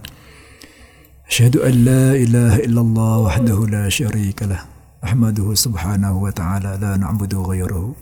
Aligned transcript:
أشهد 1.30 1.58
أن 1.58 1.74
لا 1.86 2.06
إله 2.18 2.54
إلا 2.66 2.82
الله 2.82 3.14
وحده 3.20 3.58
لا 3.70 3.90
شريك 3.90 4.44
له 4.44 4.62
أحمده 5.06 5.54
سبحانه 5.54 6.14
وتعالى 6.18 6.72
لا 6.82 6.98
نعبد 6.98 7.36
غيره 7.36 7.94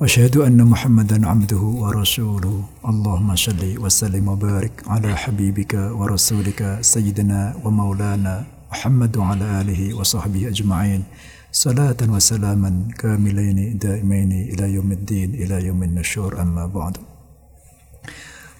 وأشهد 0.00 0.36
أن 0.36 0.60
محمدا 0.64 1.28
عبده 1.28 1.62
ورسوله 1.82 2.56
اللهم 2.88 3.28
صل 3.36 3.62
وسلم 3.80 4.28
وبارك 4.28 4.74
على 4.86 5.16
حبيبك 5.16 5.72
ورسولك 5.98 6.60
سيدنا 6.80 7.56
ومولانا 7.64 8.53
Muhammad 8.74 9.14
wa 9.14 9.38
ala 9.38 9.62
alihi 9.62 9.94
wa 9.94 10.02
sahbihi 10.02 10.50
ajma'in 10.50 11.06
salatan 11.54 12.10
wa 12.10 12.18
salaman 12.18 12.90
kamilaini 12.98 13.78
daimaini 13.78 14.50
ila 14.50 14.66
yaumiddin 14.66 15.30
ila 15.38 15.62
yaumin 15.62 15.94
nasyur 15.94 16.34
amma 16.42 16.66
ba'du 16.66 16.98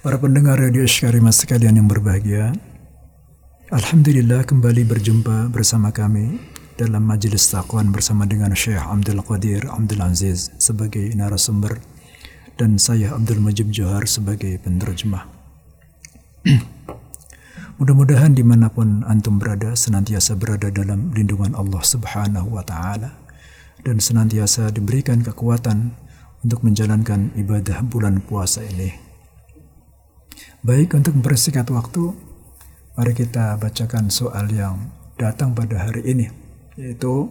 Para 0.06 0.22
pendengar 0.22 0.62
Radio 0.62 0.86
Syarima 0.86 1.34
sekalian 1.34 1.82
yang 1.82 1.90
berbahagia 1.90 2.54
Alhamdulillah 3.74 4.46
kembali 4.46 4.86
berjumpa 4.86 5.50
bersama 5.50 5.90
kami 5.90 6.38
dalam 6.78 7.02
majelis 7.02 7.50
taqwan 7.50 7.90
bersama 7.90 8.22
dengan 8.22 8.54
Syekh 8.54 8.86
Abdul 8.86 9.18
Qadir 9.18 9.66
Abdul 9.66 9.98
Aziz 9.98 10.54
sebagai 10.62 11.10
narasumber 11.18 11.82
dan 12.54 12.78
saya 12.78 13.18
Abdul 13.18 13.42
Majib 13.42 13.74
Johar 13.74 14.06
sebagai 14.06 14.62
penerjemah. 14.62 15.26
Mudah-mudahan 17.74 18.38
di 18.38 18.46
mana 18.46 18.70
pun 18.70 19.02
antum 19.02 19.42
berada 19.42 19.74
senantiasa 19.74 20.38
berada 20.38 20.70
dalam 20.70 21.10
lindungan 21.10 21.58
Allah 21.58 21.82
Subhanahu 21.82 22.54
wa 22.54 22.62
Ta'ala 22.62 23.10
dan 23.82 23.98
senantiasa 23.98 24.70
diberikan 24.70 25.26
kekuatan 25.26 25.90
untuk 26.46 26.62
menjalankan 26.62 27.34
ibadah 27.34 27.82
bulan 27.82 28.22
puasa 28.22 28.62
ini. 28.62 28.94
Baik 30.62 30.94
untuk 30.94 31.18
mempersingkat 31.18 31.66
waktu, 31.74 32.14
mari 32.94 33.10
kita 33.10 33.58
bacakan 33.58 34.06
soal 34.06 34.46
yang 34.54 34.94
datang 35.18 35.50
pada 35.50 35.90
hari 35.90 36.06
ini, 36.06 36.30
yaitu 36.78 37.26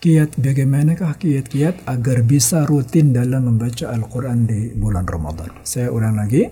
kiat 0.00 0.40
bagaimanakah 0.40 1.20
kiat-kiat 1.20 1.84
agar 1.84 2.24
bisa 2.24 2.64
rutin 2.64 3.12
dalam 3.12 3.44
membaca 3.44 3.92
Al-Quran 3.92 4.48
di 4.48 4.72
bulan 4.72 5.04
Ramadan. 5.04 5.52
Saya 5.68 5.92
ulang 5.92 6.16
lagi 6.16 6.48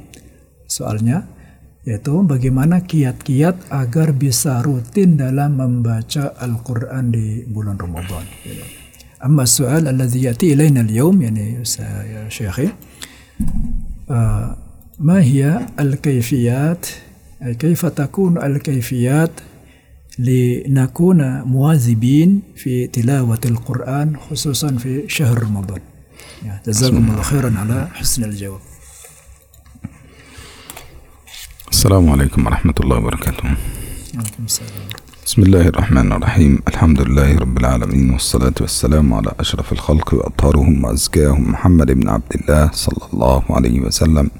soalnya, 0.69 1.38
yaitu 1.84 2.24
bagaimana 2.24 2.80
kiat-kiat 2.84 3.68
agar 3.68 4.16
bisa 4.16 4.64
rutin 4.64 5.20
dalam 5.20 5.60
membaca 5.60 6.32
Al-Quran 6.40 7.12
di 7.12 7.44
bulan 7.44 7.76
Ramadan. 7.76 8.24
Amma 9.24 9.48
soal 9.48 9.88
الذي 9.88 10.24
يأتي 10.24 10.54
إلينا 10.54 10.82
اليوم 10.82 11.22
يعني 11.22 11.64
يا 12.14 12.30
شيخي 12.30 12.68
ما 15.00 15.18
هي 15.24 15.68
الكيفيات 15.80 16.88
كيف 17.60 17.86
تكون 17.86 18.38
الكيفيات 18.38 19.32
لنكون 20.20 21.42
مواظبين 21.42 22.42
في 22.56 22.88
تلاوة 22.88 23.40
القرآن 23.46 24.18
خصوصا 24.18 24.76
في 24.76 25.04
شهر 25.08 25.44
رمضان 25.44 25.80
جزاكم 26.68 27.12
الله 27.12 27.22
خيرا 27.22 27.52
على 27.58 27.88
حسن 27.94 28.24
الجواب 28.24 28.60
السلام 31.79 32.11
عليكم 32.11 32.47
ورحمة 32.47 32.75
الله 32.81 32.97
وبركاته. 32.97 33.49
بسم 35.27 35.43
الله 35.43 35.69
الرحمن 35.69 36.13
الرحيم. 36.13 36.59
الحمد 36.69 37.01
لله 37.01 37.39
رب 37.39 37.59
العالمين 37.59 38.11
والصلاة 38.11 38.55
والسلام 38.61 39.15
على 39.15 39.31
أشرف 39.41 39.73
الخلق 39.73 40.15
وأطهرهم 40.15 40.85
وأزكاهم 40.85 41.51
محمد 41.51 41.93
بن 41.93 42.09
عبد 42.09 42.33
الله 42.35 42.71
صلى 42.73 43.05
الله 43.13 43.43
عليه 43.51 43.81
وسلم. 43.81 44.31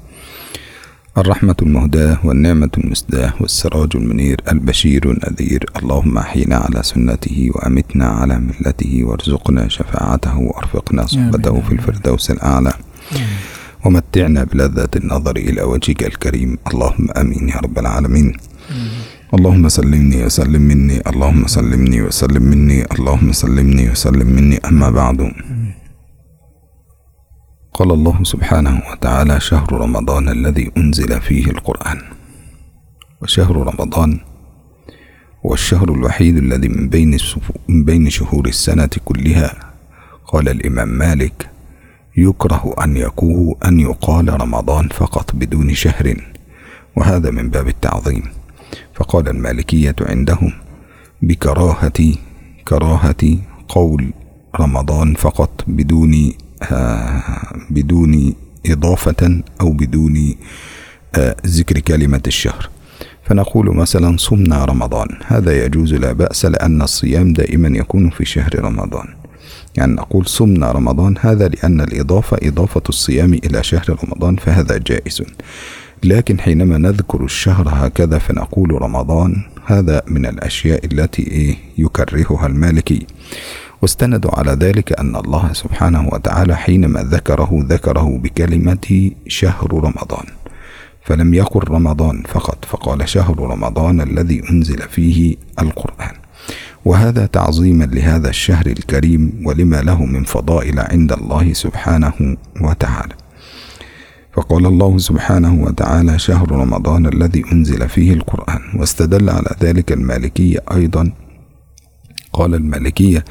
الرحمة 1.17 1.55
المهداة 1.61 2.17
والنعمة 2.23 2.69
المسداة 2.77 3.33
والسراج 3.39 3.91
المنير 3.95 4.41
البشير 4.51 5.11
النذير. 5.11 5.65
اللهم 5.79 6.17
أحينا 6.17 6.55
على 6.55 6.83
سنته 6.83 7.49
وأمتنا 7.55 8.05
على 8.05 8.39
ملته 8.39 9.03
وارزقنا 9.03 9.69
شفاعته 9.69 10.37
وأرفقنا 10.37 11.05
صحبته 11.05 11.61
في 11.61 11.71
الفردوس 11.71 12.31
الأعلى. 12.31 12.73
ومتعنا 13.85 14.43
بلذة 14.43 14.89
النظر 14.95 15.35
إلى 15.37 15.61
وجهك 15.61 16.03
الكريم. 16.03 16.57
اللهم 16.67 17.07
آمين 17.17 17.49
يا 17.49 17.57
رب 17.57 17.79
العالمين. 17.79 18.37
اللهم 19.33 19.69
سلمني 19.69 20.25
وسلم 20.25 20.61
مني. 20.61 20.97
اللهم 21.07 21.47
سلمني 21.47 22.01
وسلم 22.01 22.43
مني. 22.43 22.85
اللهم 22.91 23.31
سلمني 23.31 23.89
وسلم 23.89 24.27
مني. 24.27 24.57
أما 24.57 24.89
بعد. 24.89 25.31
قال 27.73 27.91
الله 27.91 28.23
سبحانه 28.23 28.81
وتعالى 28.91 29.39
شهر 29.39 29.71
رمضان 29.71 30.29
الذي 30.29 30.71
أنزل 30.77 31.21
فيه 31.21 31.45
القرآن. 31.45 31.99
وشهر 33.21 33.55
رمضان 33.55 34.19
هو 35.45 35.53
الشهر 35.53 35.93
الوحيد 35.93 36.37
الذي 36.37 36.67
من 36.67 36.89
بين 36.89 37.17
من 37.69 37.83
بين 37.83 38.09
شهور 38.09 38.47
السنة 38.47 38.89
كلها. 39.05 39.55
قال 40.27 40.49
الإمام 40.49 40.89
مالك 40.89 41.49
يكره 42.17 42.75
أن 42.83 42.97
يكون 42.97 43.55
أن 43.65 43.79
يقال 43.79 44.41
رمضان 44.41 44.87
فقط 44.87 45.35
بدون 45.35 45.73
شهر 45.73 46.15
وهذا 46.95 47.31
من 47.31 47.49
باب 47.49 47.67
التعظيم. 47.67 48.23
فقال 48.93 49.29
المالكية 49.29 49.95
عندهم 50.01 50.51
بكراهة 51.21 52.13
كراهة 52.67 53.37
قول 53.69 54.13
رمضان 54.59 55.13
فقط 55.13 55.63
بدون 55.67 56.31
آه 56.71 57.23
بدون 57.69 58.33
إضافة 58.65 59.41
أو 59.61 59.71
بدون 59.71 60.35
آه 61.15 61.35
ذكر 61.45 61.79
كلمة 61.79 62.21
الشهر. 62.27 62.69
فنقول 63.23 63.75
مثلا 63.75 64.17
صمنا 64.17 64.65
رمضان. 64.65 65.07
هذا 65.25 65.65
يجوز 65.65 65.93
لا 65.93 66.11
بأس 66.11 66.45
لأن 66.45 66.81
الصيام 66.81 67.33
دائما 67.33 67.77
يكون 67.77 68.09
في 68.09 68.25
شهر 68.25 68.59
رمضان. 68.59 69.18
يعني 69.77 69.93
نقول 69.93 70.25
صمنا 70.27 70.71
رمضان 70.71 71.15
هذا 71.19 71.47
لأن 71.47 71.81
الإضافة 71.81 72.37
إضافة 72.43 72.81
الصيام 72.89 73.33
إلى 73.33 73.63
شهر 73.63 73.97
رمضان 74.03 74.35
فهذا 74.35 74.77
جائز. 74.77 75.23
لكن 76.03 76.39
حينما 76.39 76.77
نذكر 76.77 77.23
الشهر 77.23 77.69
هكذا 77.71 78.17
فنقول 78.17 78.81
رمضان 78.81 79.43
هذا 79.65 80.01
من 80.07 80.25
الأشياء 80.25 80.85
التي 80.85 81.57
يكرهها 81.77 82.47
المالكي. 82.47 83.07
واستندوا 83.81 84.39
على 84.39 84.51
ذلك 84.51 84.99
أن 84.99 85.15
الله 85.15 85.53
سبحانه 85.53 86.09
وتعالى 86.13 86.55
حينما 86.55 87.03
ذكره 87.03 87.65
ذكره 87.69 88.17
بكلمة 88.17 89.11
شهر 89.27 89.73
رمضان. 89.73 90.25
فلم 91.05 91.33
يقل 91.33 91.67
رمضان 91.69 92.23
فقط 92.27 92.65
فقال 92.65 93.09
شهر 93.09 93.39
رمضان 93.39 94.01
الذي 94.01 94.49
أنزل 94.51 94.77
فيه 94.77 95.35
القرآن. 95.59 96.28
وهذا 96.85 97.25
تعظيما 97.25 97.83
لهذا 97.83 98.29
الشهر 98.29 98.65
الكريم 98.65 99.41
ولما 99.45 99.81
له 99.81 100.05
من 100.05 100.23
فضائل 100.23 100.79
عند 100.79 101.11
الله 101.11 101.53
سبحانه 101.53 102.37
وتعالى. 102.61 103.13
فقال 104.33 104.65
الله 104.65 104.97
سبحانه 104.97 105.63
وتعالى 105.63 106.19
شهر 106.19 106.51
رمضان 106.51 107.05
الذي 107.05 107.43
أنزل 107.51 107.89
فيه 107.89 108.13
القرآن 108.13 108.61
واستدل 108.75 109.29
على 109.29 109.55
ذلك 109.61 109.91
المالكية 109.91 110.59
أيضا. 110.71 111.11
قال 112.33 112.55
المالكية 112.55 113.25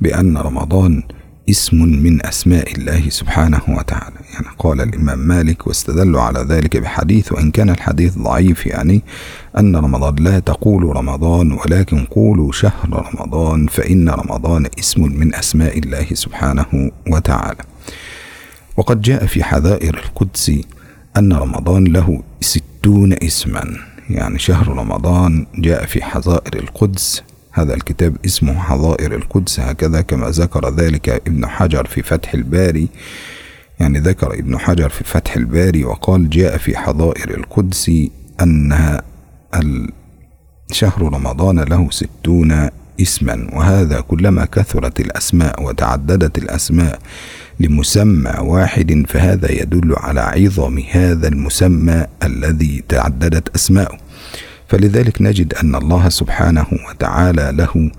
بأن 0.00 0.36
رمضان 0.36 1.02
اسم 1.50 1.76
من 1.76 2.26
أسماء 2.26 2.72
الله 2.72 3.08
سبحانه 3.08 3.60
وتعالى. 3.68 4.16
يعني 4.34 4.46
قال 4.58 4.80
الإمام 4.80 5.18
مالك 5.18 5.66
واستدلوا 5.66 6.20
على 6.20 6.46
ذلك 6.48 6.76
بحديث 6.76 7.32
وإن 7.32 7.50
كان 7.50 7.70
الحديث 7.70 8.18
ضعيف 8.18 8.66
يعني 8.66 9.02
أن 9.58 9.76
رمضان 9.76 10.16
لا 10.16 10.38
تقولوا 10.38 10.94
رمضان 10.94 11.52
ولكن 11.52 12.04
قولوا 12.04 12.52
شهر 12.52 12.88
رمضان 13.14 13.66
فإن 13.66 14.08
رمضان 14.08 14.66
اسم 14.78 15.02
من 15.02 15.34
أسماء 15.34 15.78
الله 15.78 16.06
سبحانه 16.12 16.90
وتعالى. 17.10 17.62
وقد 18.76 19.00
جاء 19.02 19.26
في 19.26 19.44
حذائر 19.44 19.94
القدس 19.94 20.52
أن 21.16 21.32
رمضان 21.32 21.84
له 21.84 22.22
ستون 22.40 23.12
اسما. 23.12 23.64
يعني 24.10 24.38
شهر 24.38 24.68
رمضان 24.68 25.46
جاء 25.58 25.86
في 25.86 26.04
حظائر 26.04 26.54
القدس 26.54 27.22
هذا 27.56 27.74
الكتاب 27.74 28.16
اسمه 28.26 28.58
حظائر 28.58 29.14
القدس 29.14 29.60
هكذا 29.60 30.00
كما 30.00 30.30
ذكر 30.30 30.74
ذلك 30.74 31.08
ابن 31.08 31.46
حجر 31.46 31.86
في 31.86 32.02
فتح 32.02 32.34
الباري. 32.34 32.88
يعني 33.80 33.98
ذكر 33.98 34.34
ابن 34.34 34.58
حجر 34.58 34.88
في 34.88 35.04
فتح 35.04 35.36
الباري 35.36 35.84
وقال 35.84 36.30
جاء 36.30 36.56
في 36.56 36.76
حظائر 36.76 37.30
القدس 37.30 37.90
أن 38.40 39.00
شهر 40.72 41.02
رمضان 41.02 41.60
له 41.60 41.90
ستون 41.90 42.68
اسما 43.00 43.48
وهذا 43.52 44.00
كلما 44.00 44.44
كثرت 44.44 45.00
الأسماء 45.00 45.62
وتعددت 45.62 46.38
الأسماء 46.38 46.98
لمسمى 47.60 48.32
واحد 48.40 49.04
فهذا 49.08 49.52
يدل 49.52 49.94
على 49.96 50.20
عظم 50.20 50.82
هذا 50.90 51.28
المسمى 51.28 52.06
الذي 52.22 52.84
تعددت 52.88 53.54
أسماؤه. 53.54 54.03
فلذلك 54.74 55.22
نجد 55.22 55.54
أن 55.54 55.74
الله 55.74 56.08
سبحانه 56.08 56.66
وتعالى 56.90 57.52
له 57.54 57.90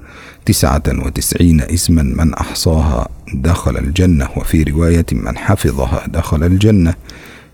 تسعة 0.46 0.84
وتسعين 0.88 1.62
اسما 1.62 2.04
من 2.04 2.34
أحصاها 2.34 3.08
دخل 3.34 3.78
الجنة 3.78 4.28
وفي 4.36 4.64
رواية 4.64 5.06
من 5.12 5.38
حفظها 5.38 6.08
دخل 6.08 6.44
الجنة 6.44 6.94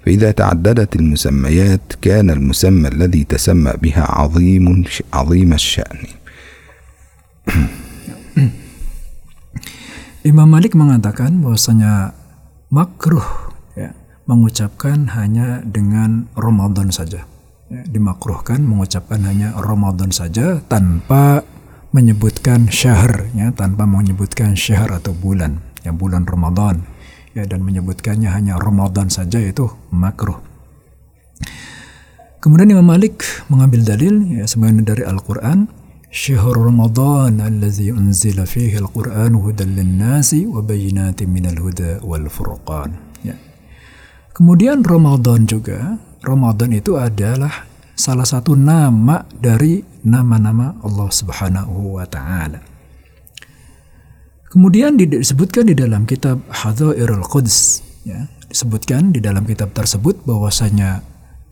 فإذا 0.05 0.31
تعددت 0.31 0.95
المسميات 0.95 1.81
كان 2.01 2.29
المسمى 2.29 2.87
الذي 2.87 3.23
تسمى 3.23 3.73
بها 3.81 4.05
عظيم 4.09 4.83
عظيم 5.13 5.53
الشأن 5.53 5.97
Imam 10.33 10.49
Malik 10.49 10.73
mengatakan 10.73 11.45
bahwasanya 11.45 12.17
makruh 12.73 13.53
ya, 13.77 13.93
mengucapkan 14.25 15.13
hanya 15.13 15.61
dengan 15.65 16.25
Ramadan 16.37 16.89
saja. 16.89 17.30
dimakruhkan 17.87 18.59
mengucapkan 18.61 19.23
hanya 19.23 19.55
Ramadan 19.55 20.11
saja 20.11 20.59
tanpa 20.67 21.43
menyebutkan 21.91 22.71
syahr 22.71 23.31
ya 23.35 23.51
tanpa 23.51 23.83
menyebutkan 23.83 24.55
syahr 24.55 24.91
atau 24.91 25.11
bulan 25.11 25.59
ya 25.83 25.91
bulan 25.91 26.23
Ramadan 26.23 26.83
ya 27.35 27.47
dan 27.47 27.63
menyebutkannya 27.63 28.27
hanya 28.31 28.59
Ramadan 28.59 29.07
saja 29.07 29.39
itu 29.39 29.71
makruh. 29.91 30.39
Kemudian 32.41 32.73
Imam 32.73 32.87
Malik 32.87 33.21
mengambil 33.53 33.85
dalil 33.85 34.25
ya 34.25 34.49
dari 34.81 35.05
Al-Qur'an 35.05 35.69
Syahr 36.11 36.59
Ramadan 36.59 37.39
alladzi 37.39 37.87
unzila 37.87 38.43
fihi 38.43 38.75
al-Qur'an 38.75 39.31
hudan 39.31 39.79
lin-nasi 39.79 40.43
wa 40.43 40.59
bayyinatin 40.59 41.31
minal 41.31 41.55
huda 41.55 42.03
wal 42.03 42.27
furqan. 42.27 42.99
Ya. 43.23 43.39
Kemudian 44.35 44.83
Ramadan 44.83 45.47
juga 45.47 45.95
Ramadan 46.21 46.69
itu 46.77 47.01
adalah 47.01 47.65
salah 47.97 48.25
satu 48.25 48.53
nama 48.53 49.25
dari 49.29 49.81
nama-nama 50.05 50.77
Allah 50.85 51.09
Subhanahu 51.09 51.97
wa 51.97 52.05
taala. 52.05 52.61
Kemudian 54.51 54.99
disebutkan 54.99 55.71
di 55.71 55.75
dalam 55.77 56.03
kitab 56.05 56.43
Hadzairul 56.51 57.23
Quds 57.23 57.81
ya, 58.03 58.27
disebutkan 58.51 59.15
di 59.15 59.23
dalam 59.23 59.47
kitab 59.47 59.71
tersebut 59.71 60.21
bahwasanya 60.27 61.01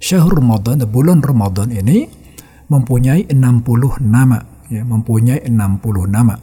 syahrul 0.03 0.43
Ramadan, 0.43 0.83
bulan 0.83 1.23
Ramadan 1.23 1.71
ini 1.71 2.11
mempunyai 2.67 3.25
60 3.31 4.03
nama, 4.03 4.37
ya, 4.67 4.83
mempunyai 4.83 5.47
60 5.47 6.05
nama. 6.11 6.35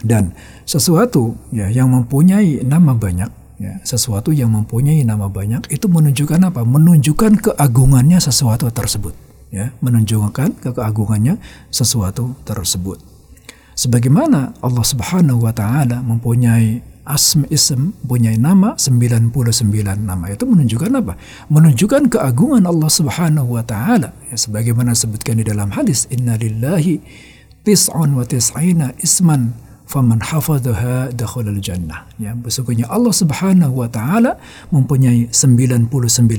Dan 0.00 0.32
sesuatu 0.64 1.36
ya 1.52 1.68
yang 1.68 1.92
mempunyai 1.92 2.64
nama 2.64 2.96
banyak, 2.96 3.28
ya, 3.60 3.76
sesuatu 3.84 4.32
yang 4.32 4.50
mempunyai 4.56 5.04
nama 5.04 5.28
banyak 5.28 5.68
itu 5.68 5.86
menunjukkan 5.86 6.40
apa? 6.48 6.64
Menunjukkan 6.64 7.52
keagungannya 7.52 8.16
sesuatu 8.16 8.72
tersebut, 8.72 9.12
ya, 9.52 9.76
menunjukkan 9.84 10.64
keagungannya 10.64 11.36
sesuatu 11.68 12.34
tersebut. 12.48 12.98
Sebagaimana 13.76 14.56
Allah 14.64 14.84
Subhanahu 14.84 15.44
wa 15.44 15.52
taala 15.52 16.00
mempunyai 16.00 16.84
asm 17.04 17.48
ism 17.48 17.96
punya 18.04 18.30
nama 18.36 18.76
99 18.76 19.32
nama 20.04 20.26
itu 20.28 20.44
menunjukkan 20.44 20.90
apa? 21.00 21.14
Menunjukkan 21.48 22.12
keagungan 22.12 22.64
Allah 22.68 22.90
Subhanahu 22.90 23.56
wa 23.56 23.64
taala. 23.64 24.12
Ya, 24.28 24.36
sebagaimana 24.36 24.92
disebutkan 24.92 25.40
di 25.40 25.44
dalam 25.48 25.72
hadis 25.72 26.04
inna 26.12 26.36
lillahi 26.36 27.00
tis'un 27.64 28.16
wa 28.16 28.24
tis'ina 28.24 28.96
isman 29.00 29.56
faman 29.90 30.22
hafadhaha 30.22 31.10
dakhala 31.10 31.50
jannah. 31.58 32.06
Ya, 32.22 32.38
sesungguhnya 32.46 32.86
Allah 32.86 33.10
Subhanahu 33.10 33.82
wa 33.82 33.90
taala 33.90 34.38
mempunyai 34.70 35.26
99 35.34 35.90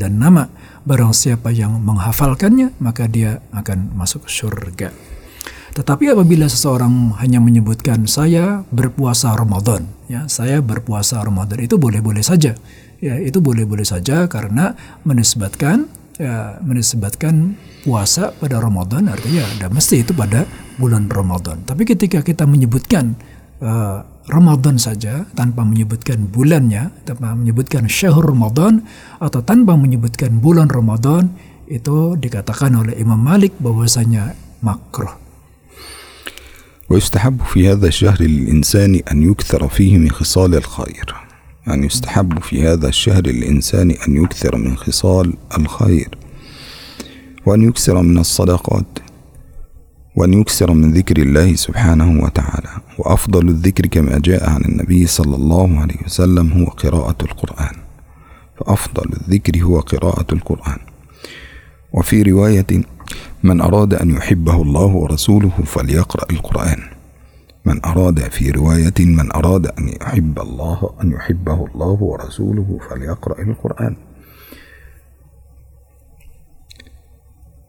nama. 0.07 0.47
Barang 0.87 1.11
siapa 1.11 1.51
yang 1.51 1.83
menghafalkannya, 1.83 2.79
maka 2.79 3.11
dia 3.11 3.43
akan 3.51 3.91
masuk 3.99 4.31
surga. 4.31 4.95
Tetapi 5.71 6.15
apabila 6.15 6.47
seseorang 6.47 7.15
hanya 7.19 7.43
menyebutkan 7.43 8.07
saya 8.07 8.63
berpuasa 8.71 9.35
Ramadan, 9.35 9.87
ya, 10.07 10.27
saya 10.31 10.63
berpuasa 10.63 11.19
Ramadan 11.19 11.59
itu 11.59 11.75
boleh-boleh 11.75 12.23
saja. 12.23 12.55
Ya, 13.03 13.17
itu 13.19 13.43
boleh-boleh 13.43 13.83
saja 13.83 14.29
karena 14.31 14.77
menisbatkan 15.03 15.89
ya, 16.21 16.61
menisbatkan 16.61 17.57
puasa 17.81 18.29
pada 18.37 18.61
Ramadan 18.61 19.09
artinya 19.09 19.41
ada 19.57 19.73
mesti 19.73 20.05
itu 20.05 20.13
pada 20.13 20.45
bulan 20.77 21.09
Ramadan. 21.09 21.65
Tapi 21.65 21.81
ketika 21.87 22.21
kita 22.21 22.45
menyebutkan 22.45 23.17
uh, 23.61 24.03
Ramadan 24.27 24.77
saja 24.77 25.25
tanpa 25.33 25.65
menyebutkan 25.65 26.29
bulannya, 26.29 26.91
tanpa 27.07 27.33
menyebutkan 27.33 27.87
syahr 27.87 28.21
Ramadan 28.21 28.85
atau 29.17 29.41
tanpa 29.41 29.77
menyebutkan 29.77 30.41
bulan 30.41 30.67
Ramadan 30.69 31.33
itu 31.71 32.19
dikatakan 32.19 32.75
oleh 32.75 32.97
Imam 32.99 33.21
Malik 33.21 33.55
bahwasanya 33.61 34.35
makruh. 34.59 35.21
ويستحب 36.91 37.41
في 37.47 37.71
هذا 37.71 37.87
الشهر 37.87 38.19
للإنسان 38.21 39.01
أن 39.11 39.31
يكثر 39.31 39.67
فيه 39.67 39.97
من 39.97 40.11
خصال 40.11 40.55
الخير 40.55 41.15
يعني 41.67 41.85
يستحب 41.85 42.39
في 42.39 42.67
هذا 42.67 42.87
الشهر 42.87 43.27
للإنسان 43.27 43.91
أن 43.91 44.23
يكثر 44.23 44.57
من 44.57 44.77
خصال 44.77 45.33
الخير 45.57 46.09
وأن 47.45 47.61
يكثر 47.61 48.01
من 48.01 48.17
الصدقات 48.17 48.99
وأن 50.15 50.33
يكثر 50.33 50.73
من 50.73 50.91
ذكر 50.91 51.17
الله 51.17 51.55
سبحانه 51.55 52.23
وتعالى. 52.23 52.69
وأفضل 52.99 53.49
الذكر 53.49 53.85
كما 53.85 54.19
جاء 54.19 54.49
عن 54.49 54.61
النبي 54.61 55.07
صلى 55.07 55.35
الله 55.35 55.79
عليه 55.79 55.97
وسلم 56.05 56.53
هو 56.53 56.65
قراءة 56.65 57.15
القرآن. 57.21 57.75
فأفضل 58.57 59.09
الذكر 59.13 59.63
هو 59.63 59.79
قراءة 59.79 60.33
القرآن. 60.33 60.77
وفي 61.93 62.21
رواية 62.21 62.83
من 63.43 63.61
أراد 63.61 63.93
أن 63.93 64.09
يحبه 64.09 64.61
الله 64.61 64.85
ورسوله 64.85 65.51
فليقرأ 65.65 66.31
القرآن. 66.31 66.79
من 67.65 67.85
أراد 67.85 68.19
في 68.19 68.51
رواية 68.51 68.99
من 68.99 69.31
أراد 69.31 69.67
أن 69.67 69.89
يحب 70.01 70.39
الله 70.39 70.89
أن 71.03 71.11
يحبه 71.11 71.65
الله 71.75 71.97
ورسوله 72.01 72.79
فليقرأ 72.89 73.41
القرآن. 73.41 73.95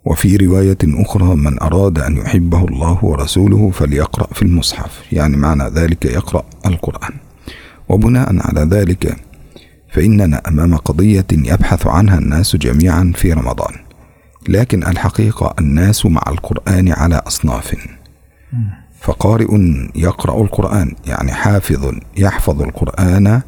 وفي 0.04 0.36
رواية 0.36 0.78
أخرى 0.84 1.36
من 1.36 1.62
أراد 1.62 1.98
أن 1.98 2.16
يحبه 2.16 2.64
الله 2.64 3.04
ورسوله 3.04 3.70
فليقرأ 3.70 4.26
في 4.34 4.42
المصحف. 4.42 5.02
يعني 5.12 5.36
معنى 5.36 5.64
ذلك 5.64 6.04
يقرأ 6.04 6.44
القرآن. 6.66 7.12
وبناء 7.88 8.36
على 8.40 8.60
ذلك 8.60 9.16
فإننا 9.92 10.42
أمام 10.48 10.76
قضية 10.76 11.26
يبحث 11.32 11.86
عنها 11.86 12.18
الناس 12.18 12.56
جميعا 12.56 13.12
في 13.16 13.32
رمضان. 13.32 13.74
لكن 14.48 14.84
الحقيقة 14.86 15.54
الناس 15.58 16.06
مع 16.06 16.22
القرآن 16.28 16.92
على 16.92 17.22
أصناف. 17.26 17.76
فقارئ 19.00 19.46
يقرأ 19.94 20.42
القرآن 20.42 20.94
يعني 21.06 21.32
حافظ 21.32 21.94
يحفظ 22.16 22.62
القرآن 22.62 23.42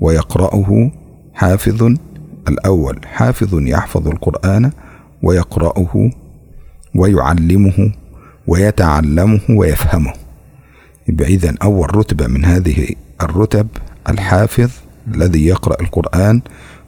ويقرأه 0.00 0.90
حافظ 1.34 1.94
الأول. 2.48 3.00
حافظ 3.04 3.54
يحفظ 3.54 4.08
القرآن 4.08 4.70
ويقرأه 5.22 6.10
ويعلمه 6.94 7.92
ويتعلمه 8.46 9.40
ويفهمه. 9.50 10.12
يبقى 11.08 11.26
إذا 11.26 11.54
أول 11.62 11.96
رتبة 11.96 12.26
من 12.26 12.44
هذه 12.44 12.88
الرتب 13.22 13.68
الحافظ 14.08 14.70
الذي 15.14 15.46
يقرأ 15.46 15.80
القرآن 15.80 16.40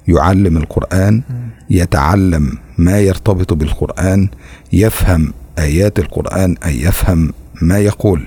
يعلم 0.08 0.56
القرآن 0.56 1.22
يتعلم 1.70 2.58
ما 2.78 3.00
يرتبط 3.00 3.52
بالقرآن 3.52 4.28
يفهم 4.72 5.32
آيات 5.58 5.98
القرآن 5.98 6.56
أي 6.64 6.82
يفهم 6.82 7.32
ما 7.62 7.78
يقول. 7.78 8.26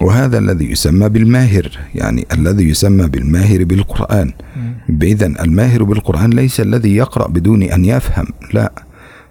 وهذا 0.00 0.38
الذي 0.38 0.70
يسمى 0.70 1.08
بالماهر 1.08 1.78
يعني 1.94 2.26
الذي 2.32 2.68
يسمى 2.68 3.06
بالماهر 3.06 3.64
بالقرآن. 3.64 4.32
إذا 5.02 5.26
الماهر 5.26 5.82
بالقرآن 5.82 6.30
ليس 6.30 6.60
الذي 6.60 6.96
يقرأ 6.96 7.28
بدون 7.28 7.62
أن 7.62 7.84
يفهم 7.84 8.26
لا. 8.52 8.72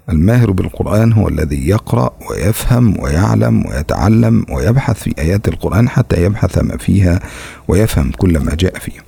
الماهر 0.10 0.52
بالقرآن 0.52 1.14
هو 1.14 1.28
الذي 1.28 1.70
يقرأ 1.70 2.12
ويفهم 2.30 3.00
ويعلم 3.00 3.66
ويتعلم 3.66 4.46
ويبحث 4.50 5.04
في 5.04 5.14
آيات 5.20 5.48
القرآن 5.48 5.90
حتى 5.90 6.24
يبحث 6.24 6.58
ما 6.58 6.78
فيها 6.78 7.20
ويفهم 7.68 8.12
كل 8.12 8.40
ما 8.40 8.56
جاء 8.56 8.80
فيه. 8.80 9.00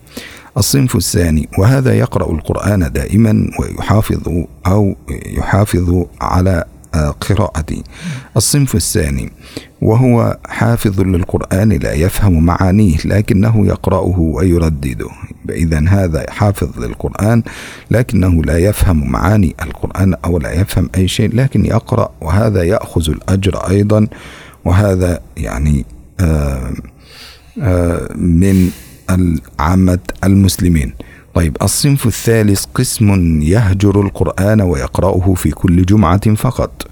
الصنف 0.58 0.96
الثاني 0.96 1.50
وهذا 1.58 1.93
يقرأ 1.93 2.31
القرآن 2.31 2.91
دائما 2.91 3.50
ويحافظ 3.60 4.29
أو 4.67 4.96
يحافظ 5.25 6.05
على 6.22 6.65
قراءتي 6.96 7.84
الصنف 8.38 8.76
الثاني 8.76 9.32
وهو 9.82 10.38
حافظ 10.46 11.00
للقرآن 11.02 11.70
لا 11.70 11.94
يفهم 11.94 12.46
معانيه 12.46 12.98
لكنه 13.06 13.68
يقرأه 13.68 14.20
ويردده. 14.20 15.10
إذا 15.50 15.80
هذا 15.90 16.26
حافظ 16.30 16.80
للقرآن 16.80 17.44
لكنه 17.92 18.44
لا 18.44 18.58
يفهم 18.58 19.12
معاني 19.12 19.56
القرآن 19.62 20.14
أو 20.26 20.40
لا 20.40 20.52
يفهم 20.52 20.90
أي 20.98 21.08
شيء 21.08 21.36
لكن 21.36 21.66
يقرأ 21.66 22.12
وهذا 22.22 22.64
يأخذ 22.64 23.10
الأجر 23.10 23.70
أيضا. 23.70 24.08
وهذا 24.66 25.20
يعني 25.38 25.86
آه 26.20 26.74
آه 27.62 28.14
من 28.16 28.70
عامة 29.60 30.00
المسلمين. 30.24 30.94
طيب 31.34 31.58
الصنف 31.62 32.08
الثالث 32.08 32.66
قسم 32.74 33.42
يهجر 33.42 34.02
القرآن 34.02 34.62
ويقرأه 34.62 35.34
في 35.34 35.52
كل 35.52 35.86
جمعة 35.86 36.34
فقط 36.36 36.88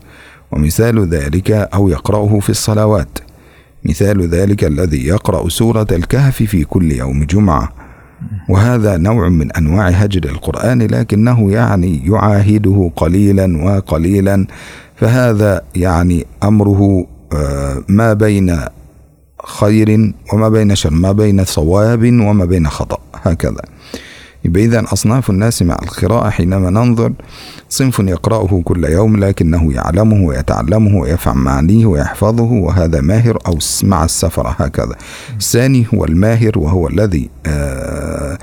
ومثال 0.52 1.08
ذلك 1.08 1.52
أو 1.52 1.90
يقرأه 1.90 2.40
في 2.40 2.50
الصلوات. 2.50 3.20
مثال 3.86 4.28
ذلك 4.28 4.64
الذي 4.64 5.08
يقرأ 5.08 5.50
سورة 5.50 5.88
الكهف 5.92 6.44
في 6.44 6.64
كل 6.64 6.92
يوم 6.92 7.24
جمعة. 7.24 7.70
وهذا 8.50 8.98
نوع 8.98 9.30
من 9.30 9.52
أنواع 9.52 9.88
هجر 9.88 10.30
القرآن 10.30 10.82
لكنه 10.82 11.52
يعني 11.52 12.08
يعاهده 12.08 12.92
قليلا 12.96 13.64
وقليلا. 13.64 14.48
فهذا 14.96 15.62
يعني 15.76 16.26
أمره 16.44 17.08
آه، 17.34 17.84
ما 17.88 18.14
بين 18.14 18.60
خير 19.46 20.14
وما 20.34 20.50
بين 20.50 20.76
شر 20.76 20.90
ما 20.90 21.12
بين 21.12 21.46
صواب 21.46 22.04
وما 22.04 22.46
بين 22.46 22.68
خطأ 22.68 22.98
هكذا. 23.14 23.62
يبقى 24.46 24.66
إذا 24.66 24.84
أصناف 24.94 25.30
الناس 25.30 25.62
مع 25.62 25.78
القراءة 25.84 26.30
حينما 26.30 26.70
ننظر 26.70 27.14
صنف 27.70 28.00
يقرأه 28.00 28.62
كل 28.66 28.86
يوم 28.86 29.18
لكنه 29.18 29.74
يعلمه 29.74 30.26
ويتعلمه 30.28 30.98
ويفهم 31.00 31.44
معانيه 31.44 31.86
ويحفظه 31.86 32.44
وهذا 32.44 33.02
ماهر 33.02 33.38
أو 33.48 33.58
مع 33.84 34.06
السفرة 34.06 34.56
هكذا. 34.60 34.96
الثاني 35.38 35.86
هو 35.94 36.06
الماهر 36.06 36.60
وهو 36.60 36.88
الذي 36.88 37.30
آه، 37.46 38.38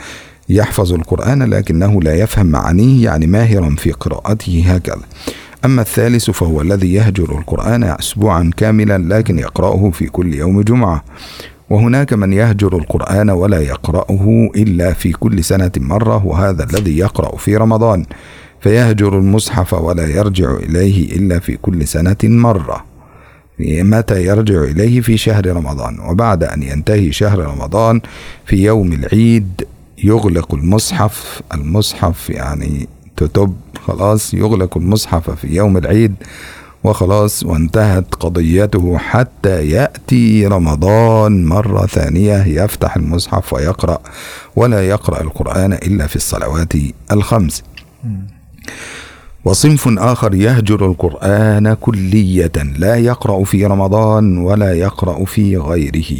يحفظ 0.49 0.93
القرآن 0.93 1.43
لكنه 1.43 2.03
لا 2.03 2.15
يفهم 2.15 2.47
معانيه 2.47 3.05
يعني 3.05 3.27
ماهرا 3.27 3.75
في 3.79 3.93
قراءته 3.93 4.65
هكذا. 4.67 5.03
أما 5.65 5.83
الثالث 5.83 6.31
فهو 6.31 6.61
الذي 6.61 6.95
يهجر 6.95 7.39
القرآن 7.39 7.85
أسبوعا 7.85 8.51
كاملا 8.57 8.99
لكن 9.19 9.39
يقرأه 9.39 9.91
في 9.91 10.07
كل 10.07 10.35
يوم 10.35 10.61
جمعة. 10.61 11.05
وهناك 11.71 12.13
من 12.13 12.33
يهجر 12.33 12.77
القرآن 12.77 13.31
ولا 13.31 13.61
يقرأه 13.61 14.51
إلا 14.57 14.93
في 14.93 15.13
كل 15.13 15.45
سنة 15.45 15.73
مرة 15.77 16.27
وهذا 16.27 16.65
الذي 16.65 16.99
يقرأ 16.99 17.37
في 17.37 17.57
رمضان. 17.57 18.07
فيهجر 18.61 19.19
المصحف 19.19 19.75
ولا 19.75 20.07
يرجع 20.07 20.55
إليه 20.57 21.17
إلا 21.17 21.39
في 21.39 21.57
كل 21.57 21.87
سنة 21.87 22.17
مرة. 22.25 22.85
متى 23.61 24.25
يرجع 24.25 24.63
إليه؟ 24.63 25.01
في 25.01 25.17
شهر 25.17 25.47
رمضان. 25.47 25.99
وبعد 26.01 26.45
أن 26.45 26.63
ينتهي 26.63 27.13
شهر 27.13 27.39
رمضان 27.39 28.01
في 28.47 28.65
يوم 28.65 28.93
العيد 28.93 29.67
يغلق 30.05 30.55
المصحف. 30.55 31.43
المصحف 31.55 32.31
يعني 32.31 32.89
تتب 33.17 33.57
خلاص 33.87 34.35
يغلق 34.35 34.77
المصحف 34.77 35.31
في 35.31 35.55
يوم 35.57 35.77
العيد. 35.77 36.15
وخلاص 36.87 37.43
وانتهت 37.43 38.15
قضيته 38.15 38.99
حتى 38.99 39.69
يأتي 39.71 40.47
رمضان 40.47 41.45
مرة 41.45 41.87
ثانية 41.87 42.45
يفتح 42.45 42.97
المصحف 42.97 43.53
ويقرأ 43.53 43.99
ولا 44.57 44.89
يقرأ 44.89 45.21
القرآن 45.21 45.73
إلا 45.73 46.07
في 46.07 46.17
الصلوات 46.17 46.73
الخمس. 47.13 47.63
وصنف 49.45 49.89
آخر 49.99 50.35
يهجر 50.35 50.87
القرآن 50.87 51.75
كلية 51.75 52.53
لا 52.79 52.97
يقرأ 52.97 53.45
في 53.45 53.67
رمضان 53.67 54.39
ولا 54.39 54.73
يقرأ 54.73 55.25
في 55.25 55.57
غيره. 55.57 56.13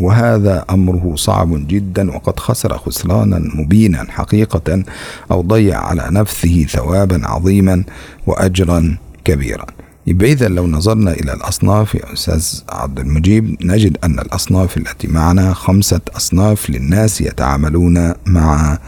وهذا 0.00 0.64
أمره 0.70 1.12
صعب 1.16 1.68
جدا 1.68 2.10
وقد 2.10 2.40
خسر 2.40 2.78
خسرانا 2.78 3.38
مبينا 3.54 4.06
حقيقة 4.08 4.82
أو 5.30 5.42
ضيع 5.42 5.80
على 5.80 6.08
نفسه 6.10 6.66
ثوابا 6.68 7.26
عظيما 7.26 7.84
وأجرا 8.26 8.96
كبيرا. 9.24 9.66
يبقى 10.06 10.32
إذا 10.32 10.48
لو 10.48 10.66
نظرنا 10.66 11.12
إلى 11.12 11.32
الأصناف 11.32 11.94
يا 11.94 12.12
أستاذ 12.12 12.60
عبد 12.68 12.98
المجيب 12.98 13.56
نجد 13.62 13.96
أن 14.04 14.18
الأصناف 14.18 14.76
التي 14.76 15.08
معنا 15.08 15.54
خمسة 15.54 16.00
أصناف 16.16 16.70
للناس 16.70 17.20
يتعاملون 17.20 18.12
مع 18.26 18.78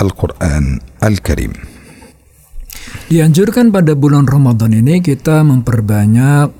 القرآن 0.00 0.78
الكريم 1.02 1.52
Dianjurkan 3.10 3.74
pada 3.74 3.98
bulan 3.98 4.30
Ramadan 4.30 4.70
ini 4.70 5.02
kita 5.02 5.42
memperbanyak 5.42 6.54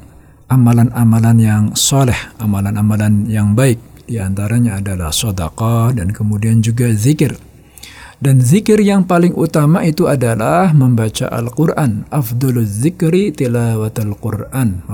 amalan-amalan 0.51 1.39
yang 1.39 1.65
soleh, 1.79 2.19
amalan-amalan 2.43 3.31
yang 3.31 3.55
baik. 3.55 3.79
Di 4.11 4.19
antaranya 4.19 4.83
adalah 4.83 5.15
sodakah 5.15 5.95
dan 5.95 6.11
kemudian 6.11 6.59
juga 6.59 6.91
zikir. 6.91 7.39
Dan 8.21 8.45
zikir 8.45 8.77
yang 8.85 9.09
paling 9.09 9.33
utama 9.33 9.81
itu 9.81 10.05
adalah 10.05 10.77
membaca 10.77 11.25
Al-Quran. 11.33 12.05
Afdulul 12.13 12.69
zikri 12.69 13.33
tilawatul 13.33 14.13
Quran. 14.21 14.85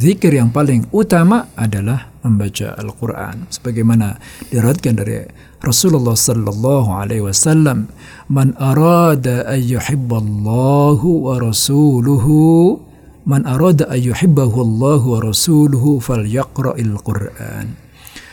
Zikir 0.00 0.32
yang 0.32 0.48
paling 0.48 0.88
utama 0.88 1.52
adalah 1.60 2.08
membaca 2.24 2.72
Al-Quran. 2.80 3.52
Sebagaimana 3.52 4.16
diriwayatkan 4.48 4.96
dari 4.96 5.28
Rasulullah 5.60 6.16
sallallahu 6.16 6.88
alaihi 6.88 7.20
wasallam, 7.20 7.92
"Man 8.32 8.56
arada 8.56 9.44
an 9.44 9.60
yuhibballahu 9.60 11.28
wa 11.28 11.36
rasuluhu, 11.36 12.80
man 13.28 13.44
arada 13.44 13.92
an 13.92 14.00
yuhibbahu 14.00 14.56
wa 15.04 15.20
rasuluhu 15.20 16.00
falyaqra'il 16.00 16.96
Qur'an." 17.04 17.89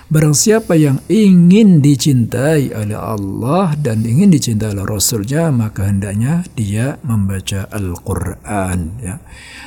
Barang 0.07 0.31
siapa 0.31 0.79
yang 0.79 1.03
ingin 1.11 1.83
dicintai 1.83 2.71
oleh 2.71 2.95
Allah 2.95 3.75
dan 3.75 4.07
ingin 4.07 4.31
dicintai 4.31 4.71
oleh 4.71 4.87
Rasulnya, 4.87 5.51
maka 5.51 5.83
hendaknya 5.83 6.47
dia 6.55 6.95
membaca 7.03 7.67
Al-Quran. 7.67 9.03
Ya. 9.03 9.19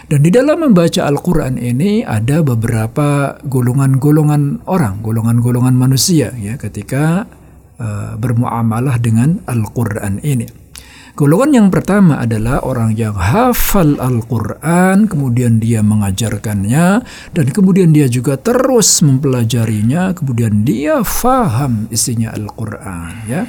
Dan 0.09 0.25
di 0.25 0.33
dalam 0.33 0.65
membaca 0.65 1.05
Al-Quran 1.05 1.61
ini 1.61 2.09
ada 2.09 2.41
beberapa 2.41 3.37
golongan-golongan 3.45 4.65
orang, 4.65 5.05
golongan-golongan 5.05 5.77
manusia 5.77 6.33
ya 6.33 6.57
ketika 6.57 7.29
uh, 7.77 8.17
bermuamalah 8.17 8.97
dengan 8.97 9.45
Al-Quran 9.45 10.25
ini. 10.25 10.70
Golongan 11.19 11.51
yang 11.51 11.69
pertama 11.75 12.23
adalah 12.23 12.63
orang 12.63 12.95
yang 12.95 13.13
hafal 13.19 13.99
Al-Quran, 13.99 15.11
kemudian 15.11 15.59
dia 15.59 15.83
mengajarkannya, 15.83 16.87
dan 17.35 17.47
kemudian 17.51 17.91
dia 17.91 18.07
juga 18.07 18.39
terus 18.39 19.03
mempelajarinya, 19.03 20.15
kemudian 20.15 20.63
dia 20.63 21.03
faham 21.03 21.91
isinya 21.91 22.31
Al-Quran. 22.31 23.13
Ya, 23.27 23.43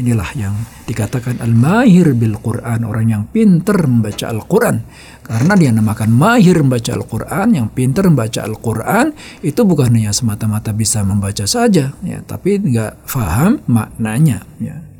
inilah 0.00 0.28
yang 0.34 0.56
dikatakan 0.88 1.38
al-mahir 1.44 2.16
bil 2.16 2.40
Quran, 2.40 2.88
orang 2.88 3.06
yang 3.12 3.24
pintar 3.28 3.84
membaca 3.84 4.32
Al-Quran. 4.32 4.76
Karena 5.22 5.52
dia 5.54 5.70
namakan 5.70 6.10
mahir 6.10 6.58
membaca 6.64 6.90
Al-Quran, 6.96 7.48
yang 7.54 7.68
pintar 7.70 8.08
membaca 8.08 8.40
Al-Quran, 8.42 9.12
itu 9.44 9.60
bukan 9.62 9.94
hanya 9.94 10.10
semata-mata 10.16 10.72
bisa 10.72 11.04
membaca 11.04 11.44
saja, 11.44 11.92
ya, 12.02 12.18
tapi 12.24 12.58
nggak 12.58 13.04
faham 13.04 13.60
maknanya. 13.68 14.42
Ya. 14.58 14.91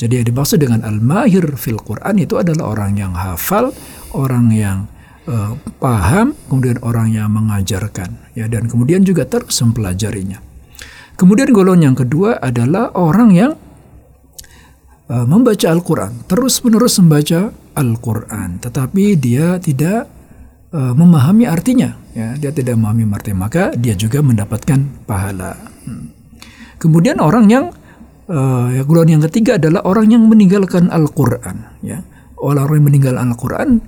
Jadi 0.00 0.16
yang 0.16 0.26
dimaksud 0.32 0.64
dengan 0.64 0.80
al-mahir 0.80 1.44
fil 1.60 1.76
Quran 1.76 2.16
itu 2.16 2.40
adalah 2.40 2.72
orang 2.72 2.96
yang 2.96 3.12
hafal, 3.12 3.76
orang 4.16 4.48
yang 4.48 4.88
uh, 5.28 5.52
paham, 5.76 6.32
kemudian 6.48 6.80
orang 6.80 7.12
yang 7.12 7.28
mengajarkan, 7.28 8.16
ya, 8.32 8.48
dan 8.48 8.64
kemudian 8.64 9.04
juga 9.04 9.28
terus 9.28 9.60
mempelajarinya. 9.60 10.40
Kemudian 11.20 11.52
golongan 11.52 11.92
yang 11.92 11.96
kedua 12.00 12.40
adalah 12.40 12.96
orang 12.96 13.28
yang 13.36 13.52
uh, 15.12 15.26
membaca 15.28 15.68
Al-Quran, 15.68 16.24
terus-menerus 16.24 16.96
membaca 17.04 17.52
Al-Quran, 17.76 18.56
tetapi 18.56 19.20
dia 19.20 19.60
tidak 19.60 20.08
uh, 20.72 20.96
memahami 20.96 21.44
artinya, 21.44 21.92
ya, 22.16 22.40
dia 22.40 22.56
tidak 22.56 22.80
memahami 22.80 23.04
artinya, 23.12 23.52
maka 23.52 23.76
dia 23.76 23.92
juga 23.92 24.24
mendapatkan 24.24 24.80
pahala. 25.04 25.60
Hmm. 25.84 26.08
Kemudian 26.80 27.20
orang 27.20 27.52
yang 27.52 27.76
uh, 28.30 28.70
golongan 28.86 29.18
yang 29.18 29.24
ketiga 29.26 29.58
adalah 29.58 29.82
orang 29.82 30.14
yang 30.14 30.22
meninggalkan 30.30 30.86
Al-Quran, 30.88 31.82
ya, 31.82 32.06
orang 32.38 32.70
yang 32.78 32.86
meninggal 32.86 33.14
Al-Quran, 33.18 33.82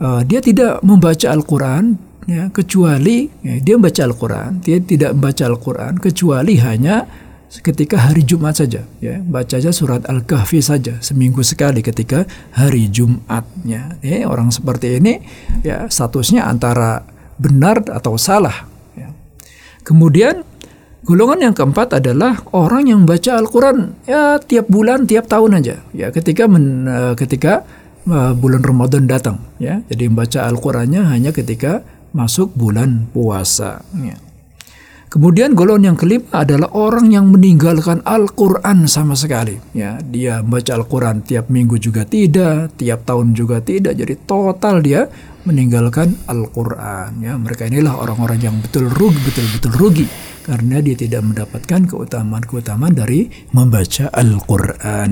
uh, 0.00 0.24
dia 0.24 0.40
tidak 0.40 0.80
membaca 0.80 1.28
Al-Quran, 1.28 2.00
ya 2.30 2.48
kecuali 2.50 3.28
ya, 3.44 3.60
dia 3.60 3.74
membaca 3.76 4.02
Al-Quran. 4.02 4.50
Dia 4.64 4.78
tidak 4.80 5.10
membaca 5.16 5.44
Al-Quran 5.46 5.92
kecuali 5.98 6.54
hanya 6.62 7.06
ketika 7.50 8.06
hari 8.06 8.22
Jumat 8.22 8.62
saja 8.62 8.86
ya. 9.02 9.18
Baca 9.18 9.58
saja 9.58 9.74
surat 9.74 10.06
Al-Kahfi 10.06 10.62
saja 10.62 11.02
seminggu 11.02 11.42
sekali 11.42 11.82
ketika 11.82 12.22
hari 12.54 12.86
Jumatnya 12.86 13.98
ya, 13.98 14.22
orang 14.30 14.54
seperti 14.54 15.02
ini 15.02 15.18
ya 15.66 15.90
statusnya 15.90 16.46
antara 16.46 17.02
benar 17.40 17.82
atau 17.90 18.14
salah 18.14 18.70
ya. 18.94 19.10
kemudian 19.82 20.46
golongan 21.04 21.50
yang 21.50 21.54
keempat 21.56 21.96
adalah 21.96 22.36
orang 22.52 22.88
yang 22.88 23.00
baca 23.08 23.40
Al-Quran 23.40 24.04
ya 24.04 24.36
tiap 24.40 24.68
bulan 24.68 25.08
tiap 25.08 25.26
tahun 25.26 25.60
aja 25.62 25.80
ya 25.96 26.12
ketika 26.12 26.44
men, 26.44 26.84
uh, 26.84 27.14
ketika 27.16 27.64
uh, 28.04 28.36
bulan 28.36 28.60
Ramadan 28.60 29.08
datang 29.08 29.40
ya 29.56 29.80
jadi 29.88 30.12
membaca 30.12 30.44
Al-Qurannya 30.44 31.08
hanya 31.08 31.30
ketika 31.32 31.80
masuk 32.12 32.52
bulan 32.52 33.08
puasa 33.14 33.80
ya. 33.96 34.16
Kemudian 35.10 35.58
golongan 35.58 35.90
yang 35.90 35.98
kelima 35.98 36.30
adalah 36.30 36.70
orang 36.70 37.10
yang 37.10 37.34
meninggalkan 37.34 37.98
Al-Quran 38.06 38.86
sama 38.86 39.18
sekali. 39.18 39.58
Ya, 39.74 39.98
dia 39.98 40.38
membaca 40.38 40.70
Al-Quran 40.70 41.26
tiap 41.26 41.50
minggu 41.50 41.82
juga 41.82 42.06
tidak, 42.06 42.78
tiap 42.78 43.02
tahun 43.02 43.34
juga 43.34 43.58
tidak. 43.58 43.98
Jadi 43.98 44.14
total 44.22 44.78
dia 44.78 45.10
meninggalkan 45.42 46.14
Al-Quran. 46.30 47.26
Ya, 47.26 47.34
mereka 47.34 47.66
inilah 47.66 47.98
orang-orang 47.98 48.38
yang 48.38 48.54
betul 48.62 48.86
rugi, 48.86 49.18
betul-betul 49.26 49.74
rugi 49.74 50.06
karena 50.44 50.80
dia 50.80 50.96
tidak 50.96 51.22
mendapatkan 51.24 51.86
keutamaan-keutamaan 51.88 52.94
dari 52.96 53.28
membaca 53.52 54.08
Al-Quran. 54.12 55.10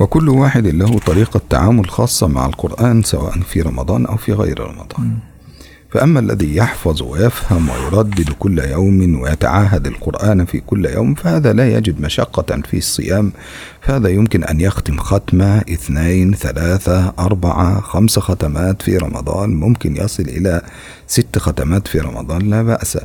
وكل 0.00 0.28
واحد 0.28 0.66
له 0.66 0.98
طريقة 0.98 1.40
تعامل 1.50 1.86
خاصة 1.90 2.26
مع 2.26 2.46
القرآن 2.46 3.02
سواء 3.02 3.38
في 3.46 3.62
رمضان 3.62 4.06
أو 4.06 4.16
في 4.16 4.32
غير 4.32 4.58
رمضان. 4.58 5.32
فأما 5.92 6.20
الذي 6.20 6.56
يحفظ 6.56 7.02
ويفهم 7.02 7.68
ويردد 7.68 8.30
كل 8.38 8.58
يوم 8.58 9.20
ويتعاهد 9.20 9.86
القرآن 9.86 10.44
في 10.44 10.60
كل 10.60 10.86
يوم 10.86 11.14
فهذا 11.14 11.52
لا 11.52 11.76
يجد 11.76 12.00
مشقة 12.00 12.60
في 12.64 12.76
الصيام 12.78 13.32
فهذا 13.80 14.08
يمكن 14.08 14.44
أن 14.44 14.60
يختم 14.60 14.96
ختمة 14.98 15.58
اثنين 15.58 16.34
ثلاثة 16.34 17.12
أربعة 17.18 17.80
خمس 17.80 18.18
ختمات 18.18 18.82
في 18.82 18.96
رمضان 18.96 19.50
ممكن 19.50 19.96
يصل 19.96 20.22
إلى 20.22 20.62
ست 21.06 21.38
ختمات 21.38 21.88
في 21.88 21.98
رمضان 21.98 22.50
لا 22.50 22.62
بأس 22.62 22.98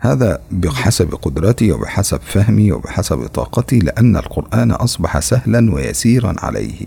هذا 0.00 0.38
بحسب 0.50 1.14
قدرتي 1.14 1.72
وبحسب 1.72 2.20
فهمي 2.26 2.72
وبحسب 2.72 3.26
طاقتي 3.26 3.78
لأن 3.78 4.16
القرآن 4.16 4.70
أصبح 4.70 5.18
سهلا 5.18 5.74
ويسيرا 5.74 6.34
عليه. 6.38 6.86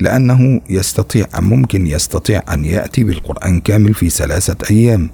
لأنه 0.00 0.60
يستطيع 0.70 1.26
ممكن 1.38 1.86
يستطيع 1.86 2.42
أن 2.52 2.64
يأتي 2.64 3.04
بالقرآن 3.04 3.60
كامل 3.60 3.94
في 3.94 4.10
ثلاثة 4.10 4.56
أيام 4.70 5.10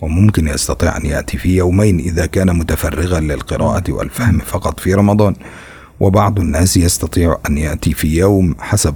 وممكن 0.00 0.48
يستطيع 0.48 0.96
أن 0.96 1.06
يأتي 1.06 1.38
في 1.38 1.56
يومين 1.56 1.98
إذا 1.98 2.26
كان 2.26 2.56
متفرغا 2.58 3.20
للقراءة 3.20 3.92
والفهم 3.92 4.38
فقط 4.38 4.80
في 4.80 4.94
رمضان. 4.94 5.34
وبعض 6.00 6.40
الناس 6.40 6.76
يستطيع 6.76 7.38
أن 7.48 7.58
يأتي 7.58 7.92
في 7.92 8.16
يوم 8.18 8.54
حسب 8.58 8.94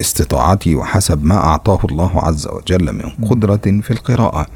استطاعته 0.00 0.76
وحسب 0.76 1.24
ما 1.24 1.34
أعطاه 1.36 1.80
الله 1.84 2.20
عز 2.24 2.46
وجل 2.46 2.92
من 2.92 3.26
قدرة 3.28 3.80
في 3.82 3.90
القراءة. 3.90 4.46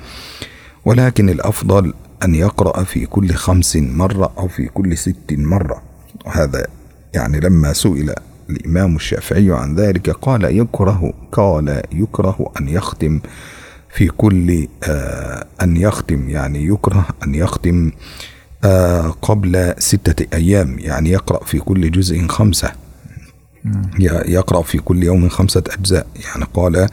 ولكن 0.85 1.29
الأفضل 1.29 1.95
أن 2.25 2.35
يقرأ 2.35 2.85
في 2.85 3.07
كل 3.07 3.33
خمس 3.35 3.77
مرة 3.77 4.33
أو 4.39 4.49
في 4.49 4.67
كل 4.67 4.97
ست 4.99 5.33
مرة. 5.33 5.83
وهذا 6.27 6.67
يعني 7.15 7.41
لما 7.41 7.73
سئل 7.73 8.15
الإمام 8.50 8.97
الشافعي 8.97 9.53
عن 9.53 9.75
ذلك 9.75 10.11
قال 10.11 10.45
يكره 10.59 11.12
قال 11.33 11.83
يكره 11.93 12.53
أن 12.61 12.69
يختم 12.69 13.21
في 13.95 14.09
كل 14.09 14.69
آه 14.85 15.47
أن 15.62 15.77
يختم 15.77 16.29
يعني 16.31 16.67
يكره 16.67 17.07
أن 17.25 17.35
يختم 17.35 17.91
آه 18.65 19.15
قبل 19.23 19.75
ستة 19.79 20.37
أيام 20.37 20.79
يعني 20.79 21.11
يقرأ 21.11 21.45
في 21.45 21.59
كل 21.59 21.91
جزء 21.91 22.27
خمسة. 22.27 22.73
يقرأ 24.27 24.62
في 24.62 24.78
كل 24.78 25.02
يوم 25.02 25.28
خمسة 25.28 25.63
أجزاء. 25.71 26.06
يعني 26.25 26.45
قال 26.54 26.89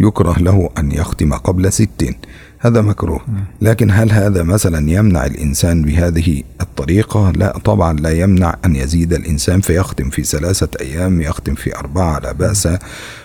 يكره 0.00 0.38
له 0.38 0.70
أن 0.78 0.92
يختم 0.92 1.34
قبل 1.34 1.72
ست. 1.72 2.16
هذا 2.64 2.80
مكروه. 2.80 3.20
لكن 3.60 3.90
هل 3.90 4.12
هذا 4.12 4.42
مثلا 4.42 4.90
يمنع 4.90 5.26
الإنسان 5.26 5.82
بهذه 5.82 6.42
الطريقة؟ 6.60 7.30
لا 7.30 7.58
طبعا 7.58 7.92
لا 7.92 8.10
يمنع 8.10 8.54
أن 8.64 8.76
يزيد 8.76 9.12
الإنسان 9.12 9.60
فيختم 9.60 10.10
في 10.10 10.22
ثلاثة 10.24 10.68
أيام 10.80 11.20
يختم 11.20 11.54
في 11.54 11.76
أربعة 11.76 12.18
لا 12.18 12.32
بأس 12.32 12.68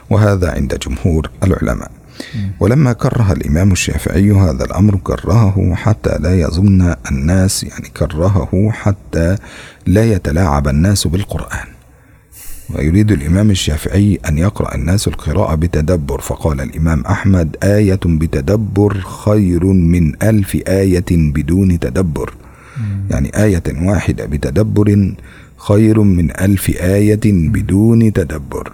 وهذا 0.10 0.52
عند 0.52 0.80
جمهور 0.88 1.30
العلماء. 1.43 1.91
ولما 2.60 2.93
كره 2.93 3.32
الإمام 3.32 3.71
الشافعي 3.71 4.32
هذا 4.32 4.63
الأمر 4.65 4.95
كرهه 5.04 5.76
حتى 5.76 6.17
لا 6.19 6.39
يظن 6.39 6.95
الناس 7.12 7.63
يعني 7.63 7.89
كرهه 7.89 8.69
حتى 8.71 9.36
لا 9.86 10.04
يتلاعب 10.13 10.67
الناس 10.67 11.08
بالقرآن. 11.08 11.67
ويريد 12.75 13.12
الإمام 13.12 13.51
الشافعي 13.51 14.19
أن 14.27 14.38
يقرأ 14.38 14.75
الناس 14.75 15.08
القراءة 15.08 15.56
بتدبر 15.56 16.21
فقال 16.21 16.62
الإمام 16.62 17.01
أحمد 17.01 17.56
آية 17.63 17.99
بتدبر 18.06 18.97
خير 19.01 19.65
من 19.65 20.23
ألف 20.23 20.58
آية 20.67 21.06
بدون 21.12 21.80
تدبر. 21.80 22.34
يعني 23.10 23.43
آية 23.43 23.63
واحدة 23.82 24.25
بتدبر 24.25 25.13
خير 25.58 26.01
من 26.01 26.32
ألف 26.41 26.69
آية 26.69 27.19
بدون 27.25 28.13
تدبر. 28.13 28.71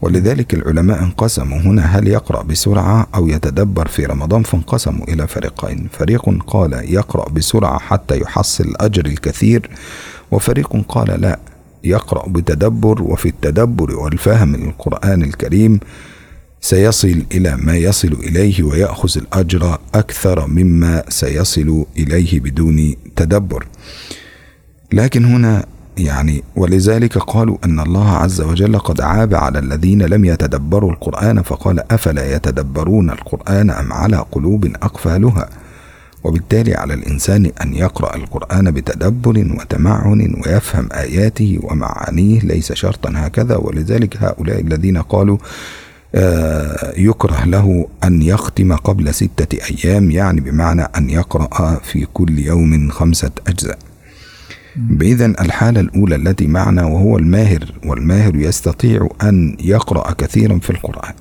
ولذلك 0.00 0.54
العلماء 0.54 1.02
انقسموا. 1.02 1.58
هنا 1.58 1.82
هل 1.82 2.08
يقرأ 2.08 2.42
بسرعة 2.42 3.06
أو 3.14 3.28
يتدبر 3.28 3.88
في 3.88 4.06
رمضان؟ 4.06 4.42
فانقسموا 4.42 5.06
إلى 5.08 5.26
فريقين. 5.26 5.88
فريق 5.92 6.44
قال 6.46 6.72
يقرأ 6.94 7.28
بسرعة 7.28 7.78
حتى 7.78 8.20
يحصل 8.20 8.64
الأجر 8.64 9.06
الكثير 9.06 9.70
وفريق 10.30 10.76
قال 10.88 11.20
لا 11.20 11.38
يقرأ 11.84 12.28
بتدبر 12.28 13.02
وفي 13.02 13.28
التدبر 13.28 13.96
والفهم 13.96 14.56
للقرآن 14.56 15.22
الكريم 15.22 15.80
سيصل 16.60 17.22
إلى 17.32 17.56
ما 17.56 17.76
يصل 17.76 18.12
إليه 18.12 18.62
ويأخذ 18.62 19.10
الأجر 19.18 19.78
أكثر 19.94 20.46
مما 20.46 21.02
سيصل 21.08 21.86
إليه 21.98 22.40
بدون 22.40 22.94
تدبر. 23.16 23.66
لكن 24.92 25.24
هنا 25.24 25.64
يعني 25.98 26.42
ولذلك 26.56 27.18
قالوا 27.18 27.58
أن 27.64 27.80
الله 27.80 28.10
عز 28.10 28.40
وجل 28.40 28.78
قد 28.78 29.00
عاب 29.00 29.34
على 29.34 29.58
الذين 29.58 30.02
لم 30.02 30.24
يتدبروا 30.24 30.90
القرآن 30.90 31.42
فقال 31.42 31.92
أفلا 31.92 32.36
يتدبرون 32.36 33.10
القرآن 33.10 33.70
أم 33.70 33.92
على 33.92 34.16
قلوب 34.32 34.64
أقفالها؟ 34.82 35.48
وبالتالي 36.24 36.74
على 36.74 36.94
الإنسان 36.94 37.50
أن 37.62 37.74
يقرأ 37.74 38.16
القرآن 38.16 38.70
بتدبر 38.70 39.38
وتمعن 39.58 40.34
ويفهم 40.46 40.88
آياته 40.92 41.58
ومعانيه 41.62 42.40
ليس 42.40 42.72
شرطا 42.72 43.12
هكذا. 43.16 43.56
ولذلك 43.56 44.16
هؤلاء 44.16 44.60
الذين 44.60 44.98
قالوا 44.98 45.38
آه، 46.16 46.92
يكره 46.96 47.44
له 47.44 47.88
أن 48.04 48.22
يختم 48.22 48.72
قبل 48.76 49.14
ستة 49.14 49.58
أيام 49.70 50.10
يعني 50.10 50.40
بمعنى 50.40 50.82
أن 50.82 51.10
يقرأ 51.10 51.80
في 51.84 52.06
كل 52.14 52.38
يوم 52.38 52.90
خمسة 52.90 53.30
أجزاء. 53.48 53.78
بإذن 54.76 55.34
الحالة 55.40 55.80
الأولى 55.80 56.14
التي 56.16 56.46
معنا 56.46 56.84
وهو 56.84 57.18
الماهر 57.18 57.72
والماهر 57.86 58.36
يستطيع 58.36 59.08
أن 59.22 59.56
يقرأ 59.60 60.12
كثيرا 60.12 60.58
في 60.58 60.70
القرآن. 60.70 61.14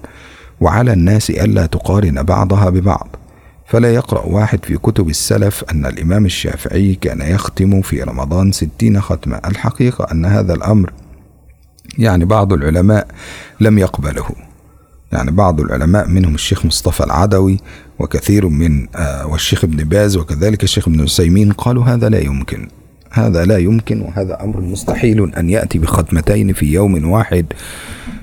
وعلى 0.62 0.94
الناس 0.94 1.30
ألا 1.30 1.66
تقارن 1.66 2.24
بعضها 2.24 2.70
ببعض. 2.70 3.16
فلا 3.66 3.94
يقرأ 3.94 4.26
واحد 4.26 4.66
في 4.66 4.78
كتب 4.78 5.10
السلف 5.10 5.64
أن 5.72 5.86
الإمام 5.86 6.26
الشافعي 6.26 6.96
كان 6.96 7.22
يختم 7.22 7.82
في 7.82 8.04
رمضان 8.04 8.52
ستين 8.52 9.02
ختمة 9.02 9.42
الحقيقة 9.46 10.12
أن 10.12 10.26
هذا 10.26 10.54
الأمر 10.54 10.94
يعني 11.98 12.26
بعض 12.26 12.54
العلماء 12.54 13.08
لم 13.60 13.78
يقبله. 13.78 14.30
يعني 15.12 15.32
بعض 15.32 15.62
العلماء 15.62 16.08
منهم 16.08 16.36
الشيخ 16.36 16.66
مصطفى 16.66 17.04
العدوي 17.04 17.60
وكثير 18.00 18.48
من 18.48 18.88
آه 18.96 19.28
والشيخ 19.28 19.64
ابن 19.64 19.84
باز 19.84 20.18
وكذلك 20.18 20.64
الشيخ 20.64 20.88
ابن 20.88 21.02
عثيمين 21.02 21.52
قالوا 21.52 21.84
هذا 21.84 22.10
لا 22.10 22.20
يمكن. 22.20 22.68
هذا 23.14 23.46
لا 23.46 23.58
يمكن 23.58 24.02
وهذا 24.02 24.44
أمر 24.44 24.62
مستحيل 24.62 25.34
أن 25.36 25.50
يأتي 25.50 25.80
بختمتين 25.80 26.54
في 26.54 26.66
يوم 26.66 27.10
واحد. 27.10 27.46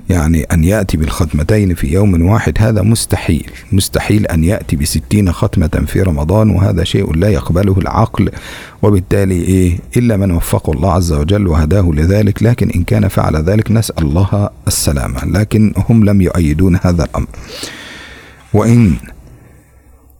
يعني 0.08 0.42
أن 0.42 0.64
يأتي 0.64 0.96
بالختمتين 0.96 1.74
في 1.74 1.92
يوم 1.92 2.22
واحد 2.22 2.54
هذا 2.58 2.82
مستحيل. 2.82 3.50
مستحيل 3.72 4.26
أن 4.26 4.44
يأتي 4.44 4.76
بستين 4.76 5.32
ختمة 5.32 5.84
في 5.86 6.02
رمضان 6.02 6.50
وهذا 6.50 6.84
شيء 6.84 7.14
لا 7.14 7.28
يقبله 7.28 7.78
العقل. 7.78 8.30
وبالتالي 8.82 9.34
إيه؟ 9.34 9.78
إلا 9.96 10.16
من 10.16 10.30
وفقه 10.30 10.72
الله 10.72 10.92
عز 10.92 11.12
وجل 11.12 11.46
وهداه 11.48 11.90
لذلك. 11.94 12.42
لكن 12.42 12.70
إن 12.70 12.84
كان 12.84 13.08
فعل 13.08 13.36
ذلك 13.36 13.70
نسأل 13.70 14.02
الله 14.02 14.50
السلامة. 14.66 15.24
لكن 15.24 15.72
هم 15.88 16.04
لم 16.04 16.20
يؤيدون 16.20 16.78
هذا 16.82 17.04
الأمر. 17.04 17.28
وإن 18.54 18.96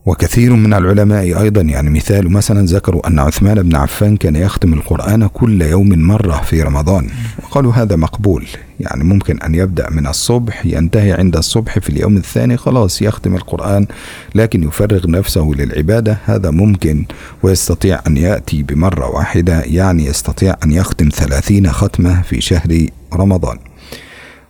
وكثير 0.07 0.53
من 0.53 0.75
العلماء 0.75 1.43
أيضا 1.43 1.61
يعني 1.61 1.91
مثال 1.91 2.33
مثلا 2.33 2.67
ذكروا 2.67 3.09
أن 3.09 3.19
عثمان 3.19 3.63
بن 3.63 3.77
عفان 3.77 4.17
كان 4.17 4.37
يختم 4.37 4.75
القرآن 4.75 5.27
كل 5.27 5.63
يوم 5.63 5.89
مرة 5.89 6.43
في 6.43 6.63
رمضان. 6.63 7.09
وقالوا 7.43 7.73
هذا 7.73 7.97
مقبول 7.97 8.47
يعني 8.81 9.05
ممكن 9.05 9.41
أن 9.43 9.55
يبدأ 9.55 9.91
من 9.91 10.07
الصبح 10.07 10.67
ينتهي 10.67 11.13
عند 11.13 11.37
الصبح 11.37 11.79
في 11.79 11.89
اليوم 11.89 12.17
الثاني 12.17 12.57
خلاص 12.57 13.03
يختم 13.03 13.35
القرآن 13.35 13.87
لكن 14.35 14.63
يفرغ 14.63 15.11
نفسه 15.11 15.51
للعبادة 15.57 16.19
هذا 16.25 16.51
ممكن 16.51 17.05
ويستطيع 17.43 18.01
أن 18.07 18.17
يأتي 18.17 18.63
بمرة 18.63 19.07
واحدة 19.07 19.61
يعني 19.61 20.07
يستطيع 20.07 20.57
أن 20.65 20.73
يختم 20.73 21.09
ثلاثين 21.09 21.73
ختمة 21.73 22.23
في 22.23 22.41
شهر 22.41 22.87
رمضان. 23.15 23.59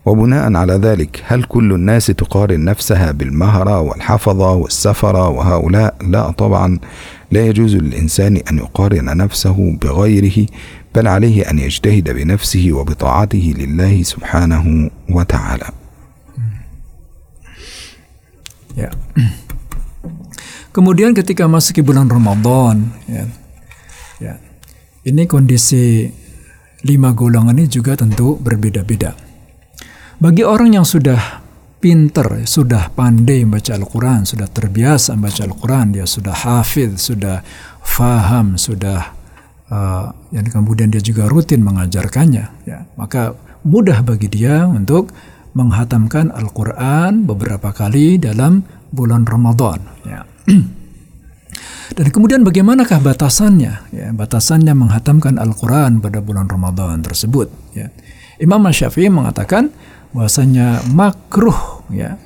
وبناء 0.07 0.55
على 0.57 0.73
ذلك 0.73 1.23
هل 1.27 1.43
كل 1.45 1.73
الناس 1.73 2.07
تقارن 2.07 2.65
نفسها 2.65 3.13
بالمهرة 3.13 3.81
والحفظة 3.81 4.53
والسفرة 4.53 5.29
وهؤلاء 5.29 5.97
لا 6.07 6.31
طبعا 6.31 6.79
لا 7.31 7.47
يجوز 7.47 7.77
للإنسان 7.77 8.37
أن 8.37 8.59
يقارن 8.59 9.17
نفسه 9.17 9.77
بغيره 9.83 10.47
بل 10.95 11.07
عليه 11.09 11.51
أن 11.51 11.59
يجتهد 11.59 12.11
بنفسه 12.11 12.69
وبطاعته 12.73 13.55
لله 13.59 14.03
سبحانه 14.03 14.91
وتعالى 15.11 15.69
ya. 18.77 18.91
Kemudian 20.71 21.13
ketika 21.19 21.51
masuk 21.51 21.83
ke 21.83 21.83
bulan 21.83 22.07
Ramadan, 22.07 22.95
ya, 23.11 23.27
ya, 24.23 24.35
ini 25.03 25.27
kondisi 25.27 26.07
lima 26.87 27.11
golongan 27.11 27.59
ini 27.59 27.67
juga 27.67 27.99
tentu 27.99 28.39
berbeda-beda. 28.39 29.30
Bagi 30.21 30.45
orang 30.45 30.77
yang 30.77 30.85
sudah 30.85 31.41
pinter, 31.81 32.45
sudah 32.45 32.93
pandai 32.93 33.41
membaca 33.41 33.73
Al-Quran, 33.73 34.29
sudah 34.29 34.53
terbiasa 34.53 35.17
membaca 35.17 35.49
Al-Quran, 35.49 35.97
dia 35.97 36.05
sudah 36.05 36.37
hafid, 36.37 37.01
sudah 37.01 37.41
faham, 37.81 38.61
sudah 38.61 39.17
uh, 39.73 40.13
yang 40.29 40.45
kemudian 40.45 40.93
dia 40.93 41.01
juga 41.01 41.25
rutin 41.25 41.65
mengajarkannya, 41.65 42.69
ya, 42.69 42.85
maka 43.01 43.33
mudah 43.65 44.05
bagi 44.05 44.29
dia 44.29 44.69
untuk 44.69 45.09
menghatamkan 45.57 46.29
Al-Quran 46.37 47.25
beberapa 47.25 47.73
kali 47.73 48.21
dalam 48.21 48.61
bulan 48.93 49.25
Ramadan. 49.25 49.81
Ya. 50.05 50.29
Dan 51.97 52.07
kemudian 52.13 52.45
bagaimanakah 52.45 53.01
batasannya? 53.01 53.89
Ya, 53.97 54.09
batasannya 54.13 54.77
menghatamkan 54.77 55.41
Al-Quran 55.41 56.05
pada 56.05 56.21
bulan 56.21 56.45
Ramadan 56.45 57.01
tersebut. 57.01 57.49
Ya. 57.73 57.89
Imam 58.37 58.65
Syafi'i 58.69 59.09
mengatakan 59.13 59.73
bahwasanya 60.15 60.83
makruh 60.91 61.85
ya. 61.93 62.19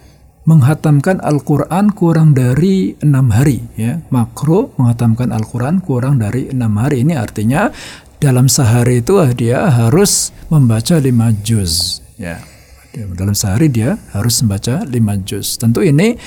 Menghatamkan 0.45 1.25
Al-Quran 1.25 1.89
kurang 1.97 2.37
dari 2.37 2.93
enam 3.01 3.33
hari 3.33 3.65
ya. 3.81 4.05
Makruh 4.13 4.77
menghatamkan 4.77 5.33
Al-Quran 5.33 5.81
kurang 5.81 6.21
dari 6.21 6.53
enam 6.53 6.77
hari. 6.77 7.01
Ini 7.01 7.17
artinya 7.17 7.73
dalam 8.21 8.53
sehari 8.53 9.01
itu 9.01 9.17
dia 9.33 9.73
harus 9.73 10.37
membaca 10.53 11.01
lima 11.01 11.33
juz 11.41 12.05
ya. 12.21 12.45
Dalam 12.93 13.33
sehari 13.33 13.73
dia 13.73 13.97
harus 14.13 14.37
membaca 14.45 14.85
lima 14.85 15.17
juz. 15.17 15.57
Tentu 15.57 15.81
ini 15.81 16.21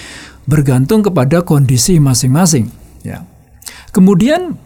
bergantung 0.50 1.06
kepada 1.06 1.46
kondisi 1.46 2.02
masing-masing 2.02 2.74
ya. 3.06 3.22
Kemudian 3.94 4.58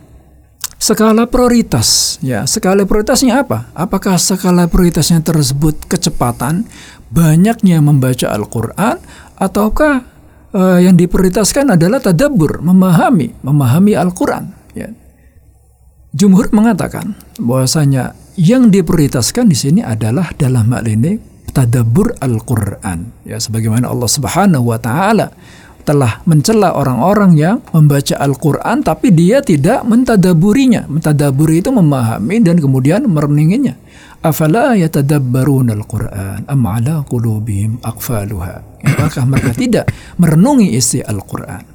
skala 0.81 1.29
prioritas 1.29 2.17
ya. 2.25 2.41
Skala 2.49 2.89
prioritasnya 2.89 3.45
apa? 3.45 3.69
Apakah 3.77 4.17
skala 4.17 4.65
prioritasnya 4.65 5.21
tersebut 5.21 5.85
kecepatan 5.85 6.65
banyaknya 7.13 7.77
membaca 7.85 8.33
Al-Qur'an 8.33 8.97
ataukah 9.37 10.01
uh, 10.57 10.79
yang 10.81 10.97
diprioritaskan 10.97 11.77
adalah 11.77 12.01
tadabbur 12.01 12.65
memahami 12.65 13.37
memahami 13.45 13.93
Al-Qur'an 13.93 14.49
ya? 14.73 14.89
Jumhur 16.11 16.49
mengatakan 16.51 17.15
bahwasanya 17.39 18.17
yang 18.35 18.73
diprioritaskan 18.73 19.47
di 19.47 19.55
sini 19.55 19.79
adalah 19.85 20.33
dalam 20.35 20.73
hal 20.73 20.83
ini 20.89 21.15
tadabbur 21.53 22.17
Al-Qur'an 22.17 23.21
ya. 23.23 23.37
Sebagaimana 23.37 23.85
Allah 23.85 24.09
Subhanahu 24.09 24.65
wa 24.73 24.79
taala 24.81 25.29
telah 25.91 26.23
mencela 26.23 26.71
orang-orang 26.71 27.35
yang 27.35 27.59
membaca 27.75 28.15
Al-Quran 28.15 28.79
tapi 28.79 29.11
dia 29.11 29.43
tidak 29.43 29.83
mentadaburinya. 29.83 30.87
Mentadaburi 30.87 31.59
itu 31.59 31.67
memahami 31.67 32.39
dan 32.39 32.63
kemudian 32.63 33.03
merenunginya. 33.11 33.75
Afala 34.23 34.79
yatadabbarun 34.79 35.75
Al-Quran 35.75 36.47
am 36.47 36.63
ala 36.63 37.03
qulubihim 37.03 37.83
aqfaluha. 37.83 38.79
Apakah 38.87 39.27
mereka 39.27 39.51
tidak 39.51 39.85
merenungi 40.15 40.71
isi 40.71 41.03
Al-Quran? 41.03 41.67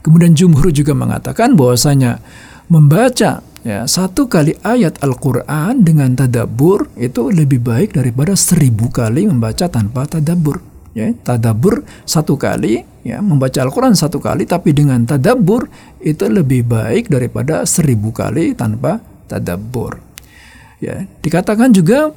Kemudian 0.00 0.32
jumhur 0.32 0.72
juga 0.72 0.96
mengatakan 0.96 1.52
bahwasanya 1.52 2.24
membaca 2.72 3.44
ya, 3.68 3.84
satu 3.84 4.32
kali 4.32 4.56
ayat 4.64 4.96
Al-Quran 5.04 5.84
dengan 5.84 6.16
tadabur 6.16 6.88
itu 6.96 7.28
lebih 7.28 7.60
baik 7.60 8.00
daripada 8.00 8.32
seribu 8.32 8.88
kali 8.88 9.28
membaca 9.28 9.68
tanpa 9.68 10.08
tadabur 10.08 10.72
ya 10.96 11.12
tadabur 11.24 11.84
satu 12.04 12.36
kali 12.36 12.91
ya 13.02 13.18
membaca 13.18 13.58
Al-Quran 13.62 13.94
satu 13.98 14.22
kali 14.22 14.46
tapi 14.46 14.70
dengan 14.74 15.02
tadabur 15.02 15.66
itu 16.02 16.26
lebih 16.26 16.66
baik 16.66 17.10
daripada 17.10 17.66
seribu 17.66 18.14
kali 18.14 18.54
tanpa 18.54 19.02
tadabur 19.26 19.98
ya 20.78 21.06
dikatakan 21.22 21.74
juga 21.74 22.14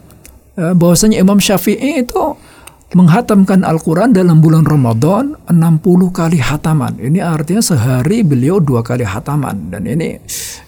eh, 0.57 0.73
bahwasanya 0.73 1.21
Imam 1.21 1.41
Syafi'i 1.41 2.05
itu 2.05 2.37
menghatamkan 2.95 3.65
Al-Quran 3.65 4.15
dalam 4.15 4.39
bulan 4.39 4.63
Ramadan 4.63 5.35
60 5.51 5.83
kali 6.15 6.39
hataman. 6.39 6.95
Ini 6.95 7.19
artinya 7.27 7.59
sehari 7.59 8.23
beliau 8.23 8.63
dua 8.63 8.85
kali 8.85 9.03
hataman. 9.03 9.73
Dan 9.73 9.83
ini 9.89 10.15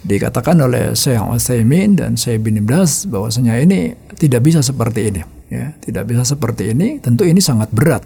dikatakan 0.03 0.60
oleh 0.60 0.91
Syekh 0.91 1.23
Utsaimin 1.23 1.95
dan 1.95 2.19
Syekh 2.19 2.43
bin 2.43 2.60
Ibdas 2.60 3.08
bahwasanya 3.08 3.62
ini 3.63 3.95
tidak 4.19 4.43
bisa 4.43 4.60
seperti 4.60 5.13
ini 5.13 5.21
ya 5.47 5.71
tidak 5.80 6.12
bisa 6.12 6.27
seperti 6.27 6.75
ini 6.75 6.99
tentu 6.99 7.23
ini 7.23 7.39
sangat 7.39 7.71
berat 7.71 8.03